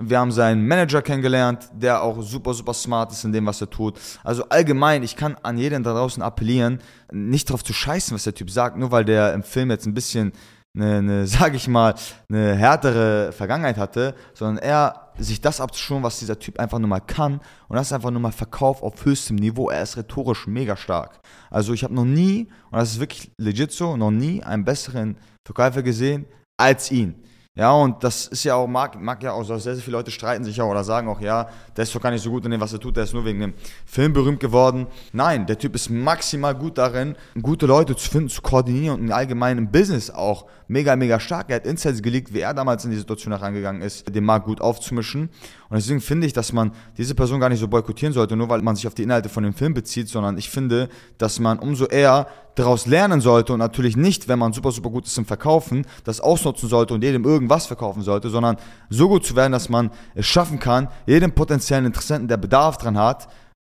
wir 0.00 0.18
haben 0.18 0.32
seinen 0.32 0.66
Manager 0.66 1.02
kennengelernt, 1.02 1.70
der 1.72 2.02
auch 2.02 2.22
super, 2.22 2.54
super 2.54 2.74
smart 2.74 3.12
ist 3.12 3.24
in 3.24 3.32
dem, 3.32 3.46
was 3.46 3.60
er 3.60 3.70
tut. 3.70 3.98
Also 4.24 4.44
allgemein, 4.48 5.02
ich 5.02 5.16
kann 5.16 5.36
an 5.42 5.58
jeden 5.58 5.82
da 5.82 5.92
draußen 5.92 6.22
appellieren, 6.22 6.80
nicht 7.12 7.50
drauf 7.50 7.64
zu 7.64 7.72
scheißen, 7.72 8.14
was 8.14 8.24
der 8.24 8.34
Typ 8.34 8.50
sagt, 8.50 8.76
nur 8.76 8.90
weil 8.90 9.04
der 9.04 9.34
im 9.34 9.42
Film 9.42 9.70
jetzt 9.70 9.86
ein 9.86 9.94
bisschen 9.94 10.32
eine, 10.74 10.98
eine 10.98 11.26
sage 11.26 11.56
ich 11.56 11.68
mal, 11.68 11.94
eine 12.28 12.54
härtere 12.54 13.32
Vergangenheit 13.32 13.76
hatte, 13.76 14.14
sondern 14.34 14.58
er 14.58 15.10
sich 15.18 15.40
das 15.40 15.60
abzuschauen, 15.60 16.02
was 16.02 16.20
dieser 16.20 16.38
Typ 16.38 16.60
einfach 16.60 16.78
nur 16.78 16.88
mal 16.88 17.00
kann. 17.00 17.40
Und 17.68 17.76
das 17.76 17.88
ist 17.88 17.92
einfach 17.92 18.10
nur 18.10 18.20
mal 18.20 18.30
Verkauf 18.30 18.82
auf 18.82 19.04
höchstem 19.04 19.36
Niveau. 19.36 19.68
Er 19.68 19.82
ist 19.82 19.96
rhetorisch 19.96 20.46
mega 20.46 20.76
stark. 20.76 21.18
Also 21.50 21.72
ich 21.72 21.82
habe 21.82 21.94
noch 21.94 22.04
nie, 22.04 22.48
und 22.70 22.78
das 22.78 22.92
ist 22.92 23.00
wirklich 23.00 23.32
legit 23.36 23.72
so, 23.72 23.96
noch 23.96 24.12
nie 24.12 24.42
einen 24.42 24.64
besseren 24.64 25.16
Verkäufer 25.44 25.82
gesehen 25.82 26.26
als 26.56 26.90
ihn. 26.90 27.16
Ja, 27.58 27.72
und 27.72 28.04
das 28.04 28.28
ist 28.28 28.44
ja 28.44 28.54
auch, 28.54 28.68
mag, 28.68 29.02
mag 29.02 29.20
ja 29.20 29.32
auch 29.32 29.42
so, 29.42 29.58
sehr, 29.58 29.74
sehr 29.74 29.82
viele 29.82 29.96
Leute 29.96 30.12
streiten 30.12 30.44
sich 30.44 30.58
ja 30.58 30.64
oder 30.64 30.84
sagen 30.84 31.08
auch, 31.08 31.20
ja, 31.20 31.48
der 31.76 31.82
ist 31.82 31.92
doch 31.92 32.00
gar 32.00 32.12
nicht 32.12 32.22
so 32.22 32.30
gut 32.30 32.44
in 32.44 32.52
dem, 32.52 32.60
was 32.60 32.72
er 32.72 32.78
tut, 32.78 32.96
der 32.96 33.02
ist 33.02 33.12
nur 33.12 33.24
wegen 33.24 33.40
dem 33.40 33.54
Film 33.84 34.12
berühmt 34.12 34.38
geworden. 34.38 34.86
Nein, 35.12 35.44
der 35.44 35.58
Typ 35.58 35.74
ist 35.74 35.90
maximal 35.90 36.54
gut 36.54 36.78
darin, 36.78 37.16
gute 37.42 37.66
Leute 37.66 37.96
zu 37.96 38.08
finden, 38.08 38.28
zu 38.28 38.42
koordinieren 38.42 39.00
und 39.00 39.06
im 39.06 39.12
allgemeinen 39.12 39.72
Business 39.72 40.08
auch 40.08 40.46
mega, 40.68 40.94
mega 40.94 41.18
stark. 41.18 41.50
Er 41.50 41.56
hat 41.56 41.66
Insights 41.66 42.00
gelegt, 42.00 42.32
wie 42.32 42.38
er 42.38 42.54
damals 42.54 42.84
in 42.84 42.92
die 42.92 42.96
Situation 42.96 43.32
herangegangen 43.32 43.82
ist, 43.82 44.14
den 44.14 44.22
Markt 44.22 44.46
gut 44.46 44.60
aufzumischen. 44.60 45.28
Und 45.70 45.76
deswegen 45.76 46.00
finde 46.00 46.26
ich, 46.26 46.32
dass 46.32 46.52
man 46.52 46.72
diese 46.96 47.14
Person 47.14 47.40
gar 47.40 47.50
nicht 47.50 47.60
so 47.60 47.68
boykottieren 47.68 48.14
sollte, 48.14 48.36
nur 48.36 48.48
weil 48.48 48.62
man 48.62 48.74
sich 48.74 48.86
auf 48.86 48.94
die 48.94 49.02
Inhalte 49.02 49.28
von 49.28 49.42
dem 49.42 49.52
Film 49.52 49.74
bezieht, 49.74 50.08
sondern 50.08 50.38
ich 50.38 50.48
finde, 50.48 50.88
dass 51.18 51.38
man 51.40 51.58
umso 51.58 51.84
eher 51.84 52.26
daraus 52.54 52.86
lernen 52.86 53.20
sollte 53.20 53.52
und 53.52 53.58
natürlich 53.58 53.96
nicht, 53.96 54.28
wenn 54.28 54.38
man 54.38 54.52
super, 54.52 54.72
super 54.72 54.90
gut 54.90 55.06
ist 55.06 55.18
im 55.18 55.26
Verkaufen, 55.26 55.86
das 56.04 56.20
ausnutzen 56.20 56.68
sollte 56.68 56.94
und 56.94 57.04
jedem 57.04 57.24
irgendwas 57.24 57.66
verkaufen 57.66 58.02
sollte, 58.02 58.30
sondern 58.30 58.56
so 58.88 59.08
gut 59.08 59.26
zu 59.26 59.36
werden, 59.36 59.52
dass 59.52 59.68
man 59.68 59.90
es 60.14 60.26
schaffen 60.26 60.58
kann, 60.58 60.88
jedem 61.06 61.32
potenziellen 61.32 61.84
Interessenten, 61.84 62.28
der 62.28 62.38
Bedarf 62.38 62.78
dran 62.78 62.98
hat, 62.98 63.28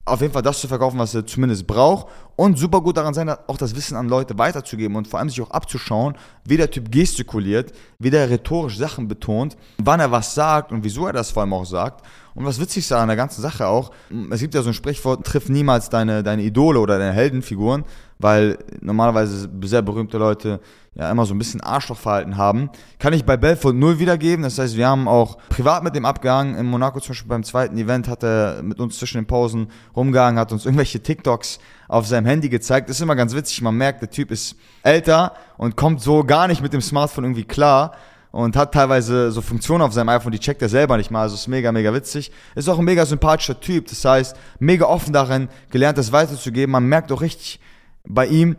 auf 0.08 0.20
jeden 0.20 0.32
Fall 0.32 0.42
das 0.42 0.60
zu 0.60 0.68
verkaufen, 0.68 0.98
was 0.98 1.14
er 1.14 1.26
zumindest 1.26 1.66
braucht 1.66 2.08
und 2.36 2.58
super 2.58 2.80
gut 2.80 2.96
daran 2.96 3.14
sein, 3.14 3.28
auch 3.28 3.56
das 3.56 3.74
Wissen 3.74 3.96
an 3.96 4.08
Leute 4.08 4.38
weiterzugeben 4.38 4.96
und 4.96 5.08
vor 5.08 5.18
allem 5.18 5.28
sich 5.28 5.40
auch 5.40 5.50
abzuschauen, 5.50 6.16
wie 6.44 6.56
der 6.56 6.70
Typ 6.70 6.90
gestikuliert, 6.90 7.72
wie 7.98 8.10
der 8.10 8.30
rhetorisch 8.30 8.78
Sachen 8.78 9.08
betont, 9.08 9.56
wann 9.78 10.00
er 10.00 10.10
was 10.10 10.34
sagt 10.34 10.72
und 10.72 10.84
wieso 10.84 11.06
er 11.06 11.12
das 11.12 11.30
vor 11.30 11.42
allem 11.42 11.52
auch 11.52 11.66
sagt. 11.66 12.04
Und 12.34 12.44
was 12.44 12.60
witzig 12.60 12.84
ist 12.84 12.92
an 12.92 13.08
der 13.08 13.16
ganzen 13.16 13.42
Sache 13.42 13.66
auch, 13.66 13.90
es 14.30 14.40
gibt 14.40 14.54
ja 14.54 14.62
so 14.62 14.70
ein 14.70 14.74
Sprichwort, 14.74 15.26
triff 15.26 15.48
niemals 15.48 15.90
deine, 15.90 16.22
deine 16.22 16.42
Idole 16.42 16.78
oder 16.78 16.98
deine 16.98 17.12
Heldenfiguren, 17.12 17.84
weil 18.18 18.58
normalerweise 18.80 19.48
sehr 19.62 19.82
berühmte 19.82 20.18
Leute 20.18 20.60
ja 20.98 21.10
immer 21.10 21.24
so 21.24 21.34
ein 21.34 21.38
bisschen 21.38 21.60
Arschlochverhalten 21.60 22.36
haben. 22.36 22.70
Kann 22.98 23.12
ich 23.12 23.24
bei 23.24 23.36
Belfort 23.36 23.74
null 23.74 24.00
wiedergeben. 24.00 24.42
Das 24.42 24.58
heißt, 24.58 24.76
wir 24.76 24.88
haben 24.88 25.06
auch 25.06 25.38
privat 25.48 25.84
mit 25.84 25.94
dem 25.94 26.04
abgehangen. 26.04 26.56
In 26.56 26.66
Monaco 26.66 26.98
zum 26.98 27.10
Beispiel 27.10 27.28
beim 27.28 27.44
zweiten 27.44 27.78
Event 27.78 28.08
hat 28.08 28.24
er 28.24 28.62
mit 28.62 28.80
uns 28.80 28.98
zwischen 28.98 29.18
den 29.18 29.26
Pausen 29.26 29.70
rumgehangen, 29.94 30.40
hat 30.40 30.50
uns 30.50 30.64
irgendwelche 30.64 31.00
TikToks 31.00 31.60
auf 31.86 32.06
seinem 32.06 32.26
Handy 32.26 32.48
gezeigt. 32.48 32.88
Das 32.88 32.96
ist 32.96 33.02
immer 33.02 33.14
ganz 33.14 33.32
witzig. 33.32 33.62
Man 33.62 33.76
merkt, 33.76 34.02
der 34.02 34.10
Typ 34.10 34.32
ist 34.32 34.56
älter 34.82 35.34
und 35.56 35.76
kommt 35.76 36.02
so 36.02 36.24
gar 36.24 36.48
nicht 36.48 36.62
mit 36.62 36.72
dem 36.72 36.80
Smartphone 36.80 37.24
irgendwie 37.24 37.44
klar 37.44 37.92
und 38.32 38.56
hat 38.56 38.74
teilweise 38.74 39.30
so 39.30 39.40
Funktionen 39.40 39.82
auf 39.82 39.92
seinem 39.92 40.08
iPhone, 40.08 40.32
die 40.32 40.40
checkt 40.40 40.62
er 40.62 40.68
selber 40.68 40.96
nicht 40.96 41.12
mal. 41.12 41.22
Also 41.22 41.36
ist 41.36 41.46
mega, 41.46 41.70
mega 41.70 41.94
witzig. 41.94 42.32
Ist 42.56 42.68
auch 42.68 42.78
ein 42.78 42.84
mega 42.84 43.06
sympathischer 43.06 43.58
Typ. 43.60 43.86
Das 43.86 44.04
heißt, 44.04 44.36
mega 44.58 44.86
offen 44.86 45.12
darin, 45.12 45.48
gelernt 45.70 45.96
das 45.96 46.10
weiterzugeben. 46.10 46.72
Man 46.72 46.86
merkt 46.86 47.12
auch 47.12 47.20
richtig, 47.20 47.60
bei 48.04 48.26
ihm, 48.26 48.56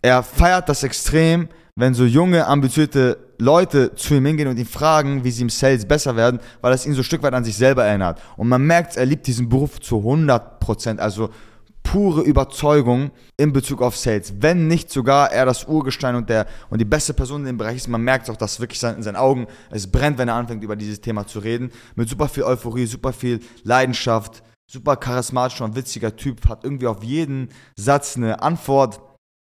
er 0.00 0.22
feiert 0.22 0.68
das 0.68 0.82
extrem, 0.82 1.48
wenn 1.74 1.94
so 1.94 2.04
junge, 2.04 2.46
ambitionierte 2.46 3.18
Leute 3.38 3.94
zu 3.94 4.14
ihm 4.14 4.26
hingehen 4.26 4.48
und 4.48 4.58
ihn 4.58 4.66
fragen, 4.66 5.24
wie 5.24 5.30
sie 5.30 5.42
im 5.42 5.50
Sales 5.50 5.86
besser 5.86 6.16
werden, 6.16 6.40
weil 6.60 6.72
es 6.72 6.86
ihn 6.86 6.92
so 6.92 7.00
ein 7.00 7.04
Stück 7.04 7.22
weit 7.22 7.34
an 7.34 7.44
sich 7.44 7.56
selber 7.56 7.84
erinnert. 7.84 8.20
Und 8.36 8.48
man 8.48 8.62
merkt, 8.62 8.96
er 8.96 9.06
liebt 9.06 9.26
diesen 9.26 9.48
Beruf 9.48 9.80
zu 9.80 9.98
100 9.98 10.60
Prozent, 10.60 11.00
also 11.00 11.30
pure 11.82 12.22
Überzeugung 12.22 13.10
in 13.36 13.52
Bezug 13.52 13.82
auf 13.82 13.96
Sales. 13.96 14.34
Wenn 14.38 14.68
nicht 14.68 14.90
sogar 14.90 15.32
er 15.32 15.46
das 15.46 15.64
Urgestein 15.64 16.14
und, 16.14 16.28
der, 16.28 16.46
und 16.70 16.80
die 16.80 16.84
beste 16.84 17.14
Person 17.14 17.40
in 17.40 17.46
dem 17.46 17.58
Bereich 17.58 17.76
ist, 17.76 17.88
man 17.88 18.02
merkt 18.02 18.30
auch, 18.30 18.36
dass 18.36 18.60
wirklich 18.60 18.82
in 18.82 19.02
seinen 19.02 19.16
Augen 19.16 19.46
es 19.70 19.90
brennt, 19.90 20.18
wenn 20.18 20.28
er 20.28 20.34
anfängt, 20.34 20.62
über 20.62 20.76
dieses 20.76 21.00
Thema 21.00 21.26
zu 21.26 21.38
reden. 21.40 21.72
Mit 21.94 22.08
super 22.08 22.28
viel 22.28 22.44
Euphorie, 22.44 22.86
super 22.86 23.12
viel 23.12 23.40
Leidenschaft, 23.64 24.42
super 24.66 24.96
charismatischer 24.96 25.64
und 25.64 25.76
witziger 25.76 26.14
Typ, 26.14 26.48
hat 26.48 26.64
irgendwie 26.64 26.86
auf 26.86 27.02
jeden 27.02 27.48
Satz 27.76 28.16
eine 28.16 28.42
Antwort. 28.42 29.00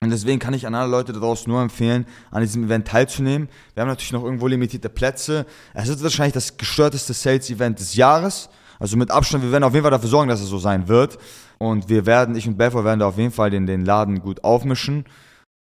Und 0.06 0.12
deswegen 0.12 0.38
kann 0.38 0.54
ich 0.54 0.68
an 0.68 0.76
alle 0.76 0.90
Leute 0.90 1.14
da 1.14 1.20
draußen 1.20 1.52
nur 1.52 1.64
empfehlen, 1.64 2.06
an 2.30 2.42
diesem 2.42 2.66
Event 2.66 2.88
teilzunehmen. 2.88 3.50
Wir 3.74 3.82
haben 3.82 3.88
natürlich 3.88 4.12
noch 4.12 4.24
irgendwo 4.24 4.46
limitierte 4.46 4.88
Plätze. 4.88 5.48
Es 5.74 5.90
ist 5.90 6.04
wahrscheinlich 6.04 6.34
das 6.36 6.58
gestörteste 6.58 7.12
Sales-Event 7.12 7.80
des 7.80 7.96
Jahres. 7.96 8.50
Also 8.78 8.98
mit 8.98 9.10
Abstand, 9.10 9.44
wir 9.44 9.52
werden 9.52 9.64
auf 9.64 9.74
jeden 9.74 9.84
Fall 9.84 9.90
dafür 9.90 10.10
sorgen, 10.10 10.30
dass 10.30 10.42
es 10.42 10.48
so 10.48 10.60
sein 10.60 10.88
wird. 10.88 11.18
Und 11.58 11.90
wir 11.90 12.06
werden, 12.06 12.36
ich 12.36 12.48
und 12.48 12.56
Belfort 12.56 12.84
werden 12.84 13.00
da 13.00 13.08
auf 13.08 13.18
jeden 13.18 13.32
Fall 13.32 13.50
den, 13.50 13.66
den 13.66 13.84
Laden 13.84 14.20
gut 14.22 14.44
aufmischen. 14.44 15.06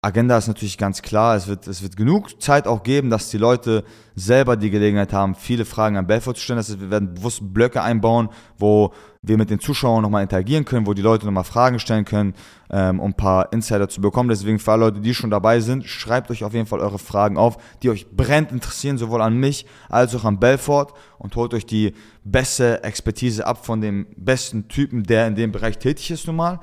Agenda 0.06 0.38
ist 0.38 0.46
natürlich 0.46 0.78
ganz 0.78 1.02
klar. 1.02 1.34
Es 1.34 1.48
wird, 1.48 1.66
es 1.66 1.82
wird 1.82 1.96
genug 1.96 2.40
Zeit 2.40 2.68
auch 2.68 2.84
geben, 2.84 3.10
dass 3.10 3.28
die 3.28 3.38
Leute 3.38 3.82
selber 4.14 4.56
die 4.56 4.70
Gelegenheit 4.70 5.12
haben, 5.12 5.34
viele 5.34 5.64
Fragen 5.64 5.96
an 5.96 6.06
Belfort 6.06 6.34
zu 6.34 6.42
stellen. 6.42 6.58
Das 6.58 6.68
heißt, 6.68 6.80
wir 6.80 6.92
werden 6.92 7.14
bewusst 7.14 7.40
Blöcke 7.42 7.82
einbauen, 7.82 8.28
wo 8.56 8.92
wir 9.20 9.36
mit 9.36 9.50
den 9.50 9.58
Zuschauern 9.58 10.02
nochmal 10.02 10.22
interagieren 10.22 10.64
können, 10.64 10.86
wo 10.86 10.94
die 10.94 11.02
Leute 11.02 11.26
nochmal 11.26 11.42
Fragen 11.42 11.80
stellen 11.80 12.04
können, 12.04 12.34
ähm, 12.70 13.00
um 13.00 13.10
ein 13.10 13.14
paar 13.14 13.52
Insider 13.52 13.88
zu 13.88 14.00
bekommen. 14.00 14.28
Deswegen 14.28 14.60
für 14.60 14.70
alle 14.70 14.84
Leute, 14.84 15.00
die 15.00 15.12
schon 15.12 15.30
dabei 15.30 15.58
sind, 15.58 15.84
schreibt 15.86 16.30
euch 16.30 16.44
auf 16.44 16.54
jeden 16.54 16.66
Fall 16.66 16.78
eure 16.78 17.00
Fragen 17.00 17.36
auf, 17.36 17.56
die 17.82 17.90
euch 17.90 18.08
brennt 18.08 18.52
interessieren, 18.52 18.98
sowohl 18.98 19.22
an 19.22 19.36
mich 19.36 19.66
als 19.88 20.14
auch 20.14 20.24
an 20.24 20.38
Belfort 20.38 20.92
und 21.18 21.34
holt 21.34 21.52
euch 21.52 21.66
die 21.66 21.94
beste 22.22 22.84
Expertise 22.84 23.44
ab 23.44 23.66
von 23.66 23.80
dem 23.80 24.06
besten 24.16 24.68
Typen, 24.68 25.02
der 25.02 25.26
in 25.26 25.34
dem 25.34 25.50
Bereich 25.50 25.78
tätig 25.78 26.12
ist 26.12 26.28
nun 26.28 26.36
mal 26.36 26.60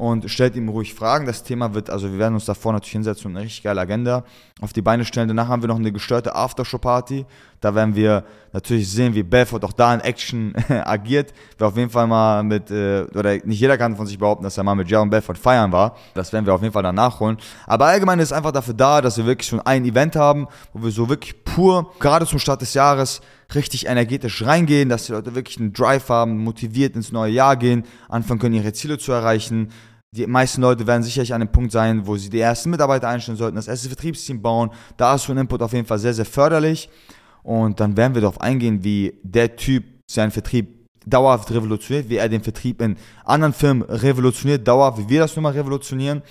und 0.00 0.30
stellt 0.30 0.56
ihm 0.56 0.70
ruhig 0.70 0.94
Fragen. 0.94 1.26
Das 1.26 1.42
Thema 1.42 1.74
wird, 1.74 1.90
also 1.90 2.10
wir 2.10 2.18
werden 2.18 2.32
uns 2.32 2.46
davor 2.46 2.72
natürlich 2.72 2.92
hinsetzen 2.92 3.26
und 3.26 3.36
eine 3.36 3.44
richtig 3.44 3.62
geile 3.62 3.82
Agenda 3.82 4.24
auf 4.62 4.72
die 4.72 4.80
Beine 4.80 5.04
stellen. 5.04 5.28
Danach 5.28 5.48
haben 5.48 5.62
wir 5.62 5.68
noch 5.68 5.78
eine 5.78 5.92
gestörte 5.92 6.34
Aftershow-Party. 6.34 7.26
Da 7.60 7.74
werden 7.74 7.94
wir 7.94 8.24
natürlich 8.54 8.90
sehen, 8.90 9.14
wie 9.14 9.22
Belfort 9.22 9.62
auch 9.62 9.74
da 9.74 9.92
in 9.92 10.00
Action 10.00 10.54
agiert. 10.68 11.34
Wer 11.58 11.66
auf 11.66 11.76
jeden 11.76 11.90
Fall 11.90 12.06
mal 12.06 12.42
mit, 12.42 12.70
äh, 12.70 13.02
oder 13.14 13.34
nicht 13.44 13.60
jeder 13.60 13.76
kann 13.76 13.94
von 13.94 14.06
sich 14.06 14.18
behaupten, 14.18 14.42
dass 14.42 14.56
er 14.56 14.64
mal 14.64 14.74
mit 14.74 14.88
Jaron 14.88 15.10
Belfort 15.10 15.36
feiern 15.36 15.70
war. 15.70 15.94
Das 16.14 16.32
werden 16.32 16.46
wir 16.46 16.54
auf 16.54 16.62
jeden 16.62 16.72
Fall 16.72 16.82
dann 16.82 16.94
nachholen. 16.94 17.36
Aber 17.66 17.84
allgemein 17.84 18.20
ist 18.20 18.32
einfach 18.32 18.52
dafür 18.52 18.72
da, 18.72 19.02
dass 19.02 19.18
wir 19.18 19.26
wirklich 19.26 19.48
schon 19.50 19.60
ein 19.60 19.84
Event 19.84 20.16
haben, 20.16 20.48
wo 20.72 20.82
wir 20.82 20.92
so 20.92 21.10
wirklich 21.10 21.44
pur, 21.44 21.92
gerade 22.00 22.24
zum 22.24 22.38
Start 22.38 22.62
des 22.62 22.72
Jahres, 22.72 23.20
richtig 23.54 23.86
energetisch 23.86 24.44
reingehen, 24.46 24.88
dass 24.88 25.06
die 25.06 25.12
Leute 25.12 25.34
wirklich 25.34 25.58
einen 25.58 25.72
Drive 25.72 26.08
haben, 26.08 26.38
motiviert 26.38 26.94
ins 26.94 27.12
neue 27.12 27.32
Jahr 27.32 27.56
gehen, 27.56 27.84
anfangen 28.08 28.40
können, 28.40 28.54
ihre 28.54 28.72
Ziele 28.72 28.96
zu 28.96 29.12
erreichen 29.12 29.70
die 30.12 30.26
meisten 30.26 30.60
Leute 30.60 30.86
werden 30.86 31.02
sicherlich 31.04 31.32
an 31.32 31.40
dem 31.40 31.52
Punkt 31.52 31.70
sein, 31.70 32.04
wo 32.06 32.16
sie 32.16 32.30
die 32.30 32.40
ersten 32.40 32.70
Mitarbeiter 32.70 33.08
einstellen 33.08 33.38
sollten, 33.38 33.56
das 33.56 33.68
erste 33.68 33.88
Vertriebsteam 33.88 34.42
bauen. 34.42 34.70
Da 34.96 35.14
ist 35.14 35.24
so 35.24 35.32
ein 35.32 35.38
Input 35.38 35.62
auf 35.62 35.72
jeden 35.72 35.86
Fall 35.86 36.00
sehr, 36.00 36.14
sehr 36.14 36.24
förderlich. 36.24 36.88
Und 37.44 37.78
dann 37.78 37.96
werden 37.96 38.14
wir 38.14 38.20
darauf 38.20 38.40
eingehen, 38.40 38.82
wie 38.82 39.14
der 39.22 39.54
Typ 39.54 39.84
seinen 40.10 40.32
Vertrieb 40.32 40.88
dauerhaft 41.06 41.50
revolutioniert, 41.52 42.08
wie 42.08 42.16
er 42.16 42.28
den 42.28 42.42
Vertrieb 42.42 42.82
in 42.82 42.96
anderen 43.24 43.54
Firmen 43.54 43.82
revolutioniert, 43.82 44.66
dauerhaft, 44.66 44.98
wie 44.98 45.08
wir 45.08 45.20
das 45.20 45.36
nun 45.36 45.44
mal 45.44 45.52
revolutionieren. 45.52 46.22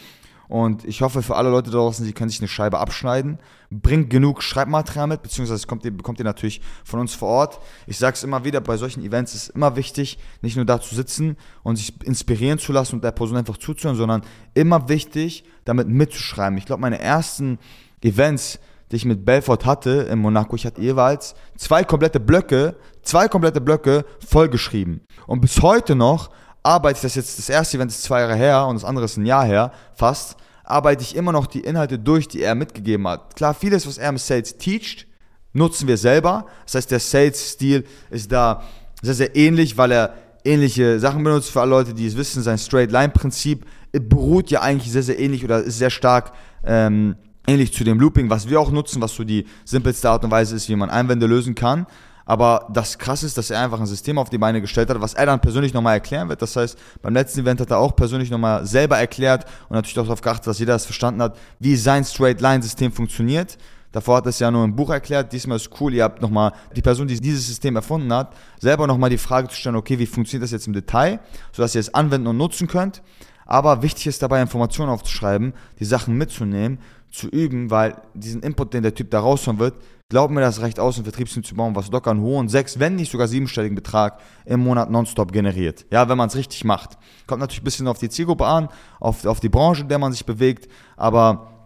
Und 0.50 0.84
ich 0.84 1.04
hoffe 1.04 1.22
für 1.22 1.36
alle 1.36 1.52
Leute 1.52 1.70
da 1.70 1.78
draußen, 1.78 2.04
sie 2.04 2.12
können 2.12 2.32
sich 2.32 2.40
eine 2.40 2.48
Scheibe 2.48 2.80
abschneiden. 2.80 3.38
Bringt 3.70 4.10
genug 4.10 4.42
Schreibmaterial 4.42 5.06
mit, 5.06 5.22
beziehungsweise 5.22 5.68
kommt 5.68 5.86
ihr, 5.86 5.96
bekommt 5.96 6.18
ihr 6.18 6.26
natürlich 6.26 6.60
von 6.84 7.00
uns 7.00 7.14
vor 7.14 7.30
Ort. 7.30 7.60
Ich 7.86 8.00
sage 8.00 8.16
es 8.16 8.24
immer 8.24 8.44
wieder, 8.44 8.60
bei 8.60 8.76
solchen 8.76 9.04
Events 9.04 9.36
ist 9.36 9.50
immer 9.50 9.76
wichtig, 9.76 10.18
nicht 10.42 10.56
nur 10.56 10.66
da 10.66 10.82
zu 10.82 10.96
sitzen 10.96 11.38
und 11.62 11.76
sich 11.76 12.04
inspirieren 12.04 12.58
zu 12.58 12.74
lassen 12.74 12.96
und 12.96 13.04
der 13.04 13.12
Person 13.12 13.38
einfach 13.38 13.58
zuzuhören, 13.58 13.96
sondern 13.96 14.24
immer 14.56 14.90
wichtig, 14.90 15.44
damit 15.66 15.88
mitzuschreiben. 15.88 16.58
Ich 16.58 16.66
glaube, 16.66 16.82
meine 16.82 17.00
ersten 17.00 17.60
Events, 18.02 18.60
die 18.92 18.96
ich 18.96 19.06
mit 19.06 19.26
Belfort 19.26 19.66
hatte 19.66 20.08
in 20.10 20.18
Monaco, 20.18 20.56
ich 20.56 20.66
hatte 20.66 20.82
jeweils 20.82 21.36
zwei 21.58 21.84
komplette 21.84 22.20
Blöcke, 22.20 22.76
zwei 23.04 23.28
komplette 23.28 23.62
Blöcke 23.62 24.04
vollgeschrieben. 24.28 25.02
Und 25.28 25.42
bis 25.42 25.62
heute 25.62 25.94
noch 25.94 26.32
arbeite 26.64 26.98
ich 26.98 27.02
das 27.02 27.16
jetzt, 27.16 27.40
das 27.40 27.50
erste 27.50 27.78
Event 27.78 27.92
ist 27.92 28.04
zwei 28.04 28.22
Jahre 28.22 28.36
her 28.36 28.66
und 28.68 28.76
das 28.76 28.84
andere 28.84 29.06
ist 29.06 29.18
ein 29.18 29.26
Jahr 29.26 29.46
her, 29.46 29.72
fast, 29.96 30.38
arbeite 30.64 31.02
ich 31.02 31.16
immer 31.16 31.32
noch 31.32 31.48
die 31.48 31.62
Inhalte 31.62 31.98
durch, 31.98 32.28
die 32.28 32.42
er 32.42 32.56
mitgegeben 32.56 33.08
hat. 33.08 33.36
Klar, 33.36 33.54
vieles, 33.54 33.88
was 33.88 33.98
er 33.98 34.10
im 34.10 34.18
Sales 34.18 34.58
teacht, 34.58 35.08
nutzen 35.54 35.88
wir 35.88 35.98
selber. 35.98 36.46
Das 36.66 36.76
heißt, 36.76 36.92
der 36.92 37.00
Sales-Stil 37.00 37.86
ist 38.12 38.32
da 38.32 38.64
sehr, 39.02 39.16
sehr 39.16 39.36
ähnlich, 39.36 39.78
weil 39.78 39.92
er 39.92 40.14
ähnliche 40.46 41.00
Sachen 41.00 41.24
benutzt. 41.24 41.50
Für 41.50 41.62
alle 41.62 41.72
Leute, 41.72 41.94
die 41.94 42.06
es 42.06 42.16
wissen, 42.16 42.44
sein 42.44 42.58
Straight-Line-Prinzip 42.58 43.66
beruht 43.92 44.52
ja 44.52 44.62
eigentlich 44.62 44.92
sehr, 44.92 45.04
sehr 45.04 45.20
ähnlich 45.20 45.44
oder 45.44 45.64
ist 45.64 45.80
sehr 45.80 45.90
stark 45.90 46.34
ähm, 46.64 47.16
ähnlich 47.48 47.74
zu 47.74 47.84
dem 47.84 48.00
Looping, 48.00 48.30
was 48.30 48.48
wir 48.48 48.60
auch 48.60 48.72
nutzen, 48.72 49.02
was 49.02 49.16
so 49.16 49.24
die 49.24 49.46
simpelste 49.66 50.10
Art 50.10 50.24
und 50.24 50.32
Weise 50.32 50.56
ist, 50.56 50.70
wie 50.70 50.76
man 50.76 50.90
Einwände 50.90 51.26
lösen 51.26 51.56
kann. 51.56 51.88
Aber 52.30 52.68
das 52.72 53.00
Krasse 53.00 53.26
ist, 53.26 53.40
dass 53.40 53.50
er 53.50 53.60
einfach 53.60 53.80
ein 53.80 53.88
System 53.88 54.20
auf 54.20 54.30
die 54.30 54.38
Beine 54.38 54.62
gestellt 54.62 54.92
hat, 54.92 55.02
was 55.02 55.16
er 55.16 55.26
dann 55.26 55.42
persönlich 55.42 55.74
nochmal 55.74 55.96
erklären 55.96 56.30
wird. 56.30 56.44
Das 56.44 56.56
heißt, 56.56 56.78
beim 57.02 57.16
letzten 57.16 57.40
Event 57.40 57.60
hat 57.60 57.72
er 57.72 57.80
auch 57.80 57.96
persönlich 57.96 58.30
nochmal 58.30 58.68
selber 58.68 59.00
erklärt 59.00 59.46
und 59.68 59.74
natürlich 59.74 59.98
auch 59.98 60.04
darauf 60.04 60.22
geachtet, 60.22 60.46
dass 60.46 60.60
jeder 60.60 60.74
das 60.74 60.86
verstanden 60.86 61.24
hat, 61.24 61.36
wie 61.58 61.76
sein 61.76 62.06
Straight-Line-System 62.06 62.92
funktioniert. 62.92 63.58
Davor 63.92 64.18
hat 64.18 64.28
er 64.28 64.30
es 64.30 64.38
ja 64.38 64.52
nur 64.52 64.64
im 64.64 64.76
Buch 64.76 64.92
erklärt. 64.92 65.34
Diesmal 65.34 65.56
ist 65.56 65.72
cool, 65.82 65.92
ihr 65.92 66.04
habt 66.04 66.22
nochmal 66.22 66.52
die 66.76 66.84
Person, 66.84 67.08
die 67.08 67.20
dieses 67.20 67.48
System 67.48 67.76
erfunden 67.76 68.14
hat, 68.14 68.36
selber 68.60 68.86
nochmal 68.86 69.10
die 69.10 69.18
Frage 69.18 69.48
zu 69.48 69.56
stellen, 69.56 69.76
okay, 69.76 69.98
wie 69.98 70.06
funktioniert 70.06 70.44
das 70.44 70.52
jetzt 70.52 70.68
im 70.68 70.74
Detail, 70.74 71.20
sodass 71.52 71.74
ihr 71.74 71.82
es 71.82 71.96
anwenden 71.96 72.28
und 72.28 72.38
nutzen 72.38 72.68
könnt. 72.68 73.02
Aber 73.48 73.82
wichtig 73.82 74.06
ist 74.06 74.22
dabei, 74.22 74.40
Informationen 74.40 74.92
aufzuschreiben, 74.92 75.54
die 75.80 75.86
Sachen 75.86 76.16
mitzunehmen, 76.16 76.78
zu 77.10 77.28
üben, 77.28 77.72
weil 77.72 77.96
diesen 78.14 78.44
Input, 78.44 78.76
den 78.76 78.84
der 78.84 78.94
Typ 78.94 79.10
da 79.10 79.20
raushauen 79.20 79.58
wird, 79.58 79.74
Glaub 80.10 80.32
mir, 80.32 80.42
das 80.42 80.60
reicht 80.62 80.80
aus, 80.80 80.98
ein 80.98 81.04
Vertriebsteam 81.04 81.44
zu 81.44 81.54
bauen, 81.54 81.76
was 81.76 81.92
locker 81.92 82.10
einen 82.10 82.22
hohen 82.22 82.50
sechs, 82.50 82.80
wenn 82.80 82.96
nicht 82.96 83.12
sogar 83.12 83.28
siebenstelligen 83.28 83.76
Betrag 83.76 84.20
im 84.44 84.62
Monat 84.62 84.90
nonstop 84.90 85.32
generiert. 85.32 85.86
Ja, 85.92 86.10
wenn 86.10 86.18
man 86.18 86.30
es 86.30 86.36
richtig 86.36 86.64
macht. 86.64 86.98
Kommt 87.28 87.42
natürlich 87.42 87.62
ein 87.62 87.66
bisschen 87.66 87.88
auf 87.88 88.00
die 88.00 88.10
Zielgruppe 88.10 88.48
an, 88.48 88.70
auf, 89.00 89.24
auf 89.28 89.40
die 89.40 89.50
Branche, 89.50 89.84
in 89.84 89.88
der 89.88 90.00
man 90.00 90.12
sich 90.12 90.26
bewegt, 90.26 90.68
aber 90.98 91.60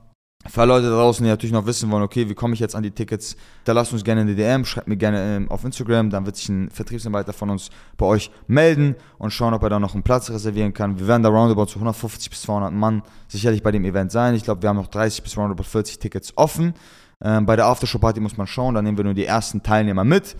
für 0.46 0.66
Leute 0.66 0.90
da 0.90 0.98
draußen, 0.98 1.24
die 1.24 1.30
natürlich 1.30 1.54
noch 1.54 1.66
wissen 1.66 1.90
wollen, 1.90 2.04
okay, 2.04 2.28
wie 2.28 2.34
komme 2.34 2.54
ich 2.54 2.60
jetzt 2.60 2.76
an 2.76 2.84
die 2.84 2.92
Tickets, 2.92 3.38
da 3.64 3.72
lasst 3.72 3.94
uns 3.94 4.04
gerne 4.04 4.22
in 4.22 4.28
die 4.28 4.36
DM, 4.36 4.66
schreibt 4.66 4.90
mir 4.90 4.98
gerne 4.98 5.38
ähm, 5.38 5.50
auf 5.50 5.64
Instagram, 5.64 6.10
dann 6.10 6.26
wird 6.26 6.36
sich 6.36 6.50
ein 6.50 6.70
Vertriebsarbeiter 6.70 7.32
von 7.32 7.50
uns 7.50 7.70
bei 7.96 8.06
euch 8.06 8.30
melden 8.48 8.96
und 9.20 9.32
schauen, 9.32 9.54
ob 9.54 9.64
er 9.64 9.70
da 9.70 9.80
noch 9.80 9.94
einen 9.94 10.04
Platz 10.04 10.30
reservieren 10.30 10.74
kann. 10.74 11.00
Wir 11.00 11.08
werden 11.08 11.24
da 11.24 11.30
roundabout 11.30 11.68
zu 11.68 11.76
150 11.76 12.30
bis 12.30 12.42
200 12.42 12.74
Mann 12.74 13.04
sicherlich 13.30 13.64
bei 13.64 13.72
dem 13.72 13.86
Event 13.86 14.12
sein. 14.12 14.36
Ich 14.36 14.44
glaube, 14.44 14.62
wir 14.62 14.68
haben 14.68 14.76
noch 14.76 14.88
30 14.88 15.24
bis 15.24 15.38
roundabout 15.38 15.64
40 15.64 16.00
Tickets 16.00 16.34
offen. 16.36 16.74
Ähm, 17.24 17.46
bei 17.46 17.56
der 17.56 17.66
Aftershow-Party 17.66 18.20
muss 18.20 18.38
man 18.38 18.48
schauen, 18.48 18.76
da 18.76 18.82
nehmen 18.82 18.98
wir 18.98 19.06
nur 19.06 19.14
die 19.14 19.26
ersten 19.26 19.64
Teilnehmer 19.64 20.04
mit. 20.04 20.36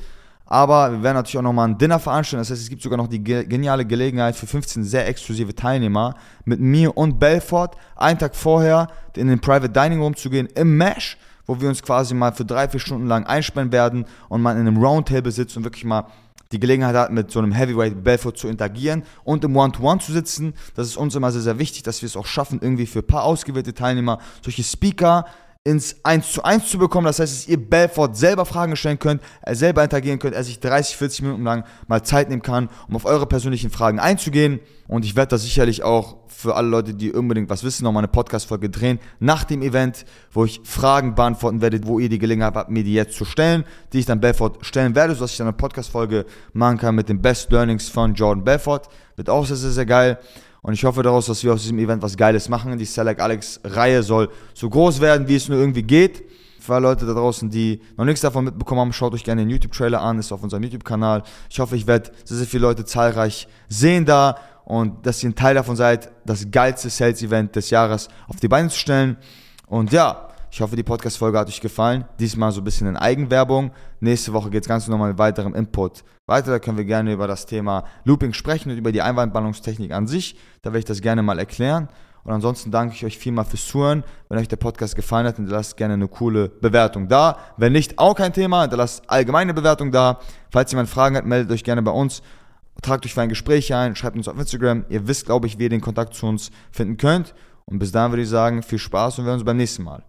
Aber 0.46 0.92
wir 0.92 1.02
werden 1.02 1.16
natürlich 1.16 1.38
auch 1.38 1.44
nochmal 1.44 1.70
ein 1.70 1.78
Dinner 1.78 2.00
veranstalten. 2.00 2.42
Das 2.42 2.52
heißt, 2.52 2.62
es 2.62 2.70
gibt 2.70 2.82
sogar 2.82 2.98
noch 2.98 3.08
die 3.08 3.24
geniale 3.24 3.86
Gelegenheit 3.86 4.36
für 4.36 4.46
15 4.46 4.84
sehr 4.84 5.08
exklusive 5.08 5.56
Teilnehmer 5.56 6.16
mit 6.44 6.60
mir 6.60 6.96
und 6.98 7.18
Belfort 7.18 7.72
einen 7.96 8.20
Tag 8.20 8.36
vorher 8.36 8.88
in 9.16 9.28
den 9.30 9.40
Private 9.40 9.70
Dining 9.70 10.02
Room 10.02 10.16
zu 10.16 10.30
gehen 10.30 10.48
im 10.56 10.78
Mesh, 10.78 11.18
wo 11.46 11.60
wir 11.60 11.70
uns 11.70 11.82
quasi 11.82 12.14
mal 12.14 12.34
für 12.34 12.46
drei, 12.46 12.68
vier 12.68 12.82
Stunden 12.82 13.08
lang 13.08 13.26
einsperren 13.26 13.72
werden 13.72 14.06
und 14.28 14.42
man 14.42 14.58
in 14.58 14.68
einem 14.68 14.84
Roundtable 14.84 15.32
sitzt 15.32 15.56
und 15.56 15.64
wirklich 15.64 15.86
mal 15.86 16.08
die 16.52 16.60
Gelegenheit 16.60 16.96
hat, 16.96 17.12
mit 17.12 17.32
so 17.32 17.40
einem 17.40 17.52
Heavyweight 17.52 18.04
Belfort 18.04 18.34
zu 18.34 18.48
interagieren 18.48 19.04
und 19.24 19.44
im 19.44 19.56
One-to-One 19.56 20.00
-One 20.00 20.06
zu 20.06 20.12
sitzen. 20.12 20.54
Das 20.76 20.88
ist 20.88 20.98
uns 20.98 21.16
immer 21.16 21.32
sehr, 21.32 21.42
sehr 21.42 21.58
wichtig, 21.58 21.84
dass 21.84 22.02
wir 22.02 22.08
es 22.08 22.16
auch 22.16 22.28
schaffen, 22.28 22.60
irgendwie 22.62 22.86
für 22.86 23.00
ein 23.00 23.08
paar 23.08 23.24
ausgewählte 23.24 23.74
Teilnehmer 23.74 24.20
solche 24.44 24.64
Speaker 24.64 25.26
ins 25.66 26.04
1 26.04 26.34
zu 26.34 26.44
1 26.44 26.70
zu 26.70 26.78
bekommen. 26.78 27.06
Das 27.06 27.20
heißt, 27.20 27.34
dass 27.34 27.48
ihr 27.48 27.58
Belfort 27.58 28.16
selber 28.16 28.46
Fragen 28.46 28.76
stellen 28.76 29.00
könnt, 29.00 29.22
er 29.42 29.56
selber 29.56 29.82
interagieren 29.82 30.20
könnt, 30.20 30.36
er 30.36 30.44
sich 30.44 30.60
30, 30.60 30.98
40 30.98 31.22
Minuten 31.22 31.44
lang 31.44 31.64
mal 31.88 32.04
Zeit 32.04 32.30
nehmen 32.30 32.42
kann, 32.42 32.70
um 32.90 32.98
auf 32.98 33.06
eure 33.06 33.26
persönlichen 33.28 33.70
Fragen 33.70 34.00
einzugehen. 34.00 34.60
Und 34.90 35.06
ich 35.06 35.16
werde 35.16 35.30
da 35.30 35.38
sicherlich 35.38 35.82
auch 35.82 36.18
für 36.28 36.56
alle 36.56 36.68
Leute, 36.68 36.94
die 36.94 37.14
unbedingt 37.14 37.50
was 37.50 37.64
wissen, 37.64 37.86
nochmal 37.86 38.02
eine 38.02 38.10
Podcast-Folge 38.10 38.70
drehen 38.70 39.00
nach 39.20 39.46
dem 39.46 39.62
Event, 39.62 40.04
wo 40.34 40.44
ich 40.44 40.60
Fragen 40.66 41.16
beantworten 41.16 41.62
werde, 41.62 41.80
wo 41.86 41.98
ihr 41.98 42.10
die 42.10 42.20
Gelegenheit 42.20 42.56
habt, 42.56 42.70
mir 42.70 42.84
die 42.84 42.94
jetzt 42.94 43.16
zu 43.16 43.24
stellen, 43.24 43.64
die 43.94 44.00
ich 44.00 44.06
dann 44.06 44.20
Belfort 44.20 44.58
stellen 44.62 44.96
werde, 44.96 45.16
sodass 45.16 45.32
ich 45.32 45.38
dann 45.38 45.48
eine 45.48 45.56
Podcast-Folge 45.56 46.26
machen 46.52 46.78
kann 46.78 46.96
mit 46.96 47.08
den 47.08 47.22
Best 47.22 47.52
Learnings 47.54 47.88
von 47.88 48.16
Jordan 48.16 48.44
Belfort. 48.44 48.90
Wird 49.16 49.30
auch 49.30 49.46
sehr, 49.46 49.56
sehr, 49.56 49.72
sehr 49.72 49.86
geil. 49.86 50.20
Und 50.64 50.74
ich 50.74 50.86
hoffe 50.86 51.04
daraus, 51.04 51.26
dass 51.26 51.44
wir 51.44 51.54
aus 51.54 51.62
diesem 51.62 51.78
Event 51.78 52.02
was 52.02 52.16
Geiles 52.18 52.48
machen. 52.48 52.78
Die 52.78 52.86
Select 52.86 53.20
Alex 53.20 53.60
Reihe 53.66 54.02
soll 54.02 54.30
so 54.54 54.70
groß 54.70 55.02
werden, 55.02 55.28
wie 55.28 55.36
es 55.36 55.50
nur 55.50 55.60
irgendwie 55.60 55.84
geht. 55.84 56.24
Für 56.60 56.76
alle 56.76 56.88
Leute 56.88 57.06
da 57.06 57.14
draußen, 57.14 57.50
die 57.50 57.82
noch 57.98 58.06
nichts 58.06 58.22
davon 58.22 58.46
mitbekommen 58.46 58.80
haben, 58.80 58.94
schaut 58.94 59.14
euch 59.14 59.26
gerne 59.26 59.42
den 59.42 59.50
YouTube-Trailer 59.50 60.02
an, 60.02 60.18
ist 60.18 60.32
auf 60.32 60.42
unserem 60.42 60.64
YouTube-Kanal. 60.64 61.24
Ich 61.50 61.60
hoffe, 61.60 61.76
ich 61.76 61.86
werde 61.86 62.12
sehr, 62.24 62.38
sehr 62.38 62.48
viele 62.48 62.62
Leute 62.62 62.86
zahlreich 62.86 63.50
sehen 63.68 64.06
da 64.06 64.38
und 64.64 65.06
dass 65.06 65.22
ihr 65.22 65.32
ein 65.32 65.36
Teil 65.36 65.56
davon 65.56 65.76
seid, 65.76 66.10
das 66.26 66.50
geilste 66.50 66.90
Sales-Event 66.90 67.58
des 67.58 67.70
Jahres 67.70 68.08
auf 68.30 68.38
die 68.38 68.48
Beine 68.48 68.70
zu 68.70 68.80
stellen. 68.80 69.18
Und 69.68 69.92
ja, 69.92 70.30
ich 70.54 70.62
hoffe, 70.62 70.76
die 70.76 70.84
Podcast-Folge 70.84 71.40
hat 71.40 71.48
euch 71.48 71.62
gefallen. 71.62 72.06
Diesmal 72.20 72.52
so 72.52 72.62
ein 72.62 72.64
bisschen 72.64 72.86
in 72.86 72.96
Eigenwerbung. 72.96 73.72
Nächste 74.02 74.34
Woche 74.34 74.52
geht 74.52 74.62
es 74.62 74.68
ganz 74.68 74.88
normal 74.88 75.10
mit 75.10 75.18
weiterem 75.18 75.56
Input 75.56 76.04
weiter. 76.28 76.52
Da 76.52 76.60
können 76.60 76.78
wir 76.78 76.86
gerne 76.86 77.12
über 77.12 77.26
das 77.26 77.48
Thema 77.48 77.86
Looping 78.04 78.34
sprechen 78.34 78.70
und 78.70 78.78
über 78.78 78.92
die 78.92 79.02
Einwandballungstechnik 79.02 79.92
an 79.92 80.06
sich. 80.06 80.36
Da 80.62 80.70
werde 80.70 80.78
ich 80.78 80.86
das 80.86 81.02
gerne 81.02 81.24
mal 81.24 81.40
erklären. 81.40 81.90
Und 82.24 82.34
ansonsten 82.34 82.70
danke 82.70 82.94
ich 82.94 83.04
euch 83.04 83.18
vielmal 83.18 83.46
fürs 83.46 83.66
Zuhören. 83.66 84.04
Wenn 84.30 84.38
euch 84.38 84.48
der 84.48 84.58
Podcast 84.58 84.96
gefallen 84.96 85.26
hat, 85.26 85.40
dann 85.40 85.48
lasst 85.48 85.76
gerne 85.76 85.96
eine 85.96 86.08
coole 86.08 86.50
Bewertung 86.50 87.08
da. 87.08 87.40
Wenn 87.58 87.74
nicht, 87.74 87.98
auch 87.98 88.14
kein 88.14 88.32
Thema, 88.32 88.68
dann 88.68 88.78
lasst 88.78 89.10
allgemeine 89.10 89.56
Bewertung 89.56 89.92
da. 89.92 90.20
Falls 90.52 90.72
jemand 90.72 90.88
Fragen 90.88 91.18
hat, 91.18 91.26
meldet 91.26 91.52
euch 91.52 91.64
gerne 91.64 91.82
bei 91.82 91.90
uns. 91.90 92.22
Tragt 92.84 93.08
euch 93.08 93.16
für 93.16 93.22
ein 93.22 93.30
Gespräch 93.30 93.74
ein, 93.74 93.96
schreibt 93.96 94.18
uns 94.18 94.28
auf 94.28 94.38
Instagram. 94.38 94.86
Ihr 94.90 95.08
wisst, 95.08 95.26
glaube 95.26 95.48
ich, 95.48 95.58
wie 95.58 95.64
ihr 95.64 95.70
den 95.70 95.82
Kontakt 95.82 96.14
zu 96.14 96.28
uns 96.28 96.52
finden 96.72 96.98
könnt. 96.98 97.34
Und 97.66 97.80
bis 97.80 97.92
dahin 97.92 98.12
würde 98.12 98.22
ich 98.22 98.30
sagen, 98.30 98.62
viel 98.62 98.78
Spaß 98.78 99.18
und 99.18 99.26
wir 99.26 99.32
sehen 99.32 99.40
uns 99.40 99.46
beim 99.46 99.58
nächsten 99.58 99.82
Mal. 99.82 100.04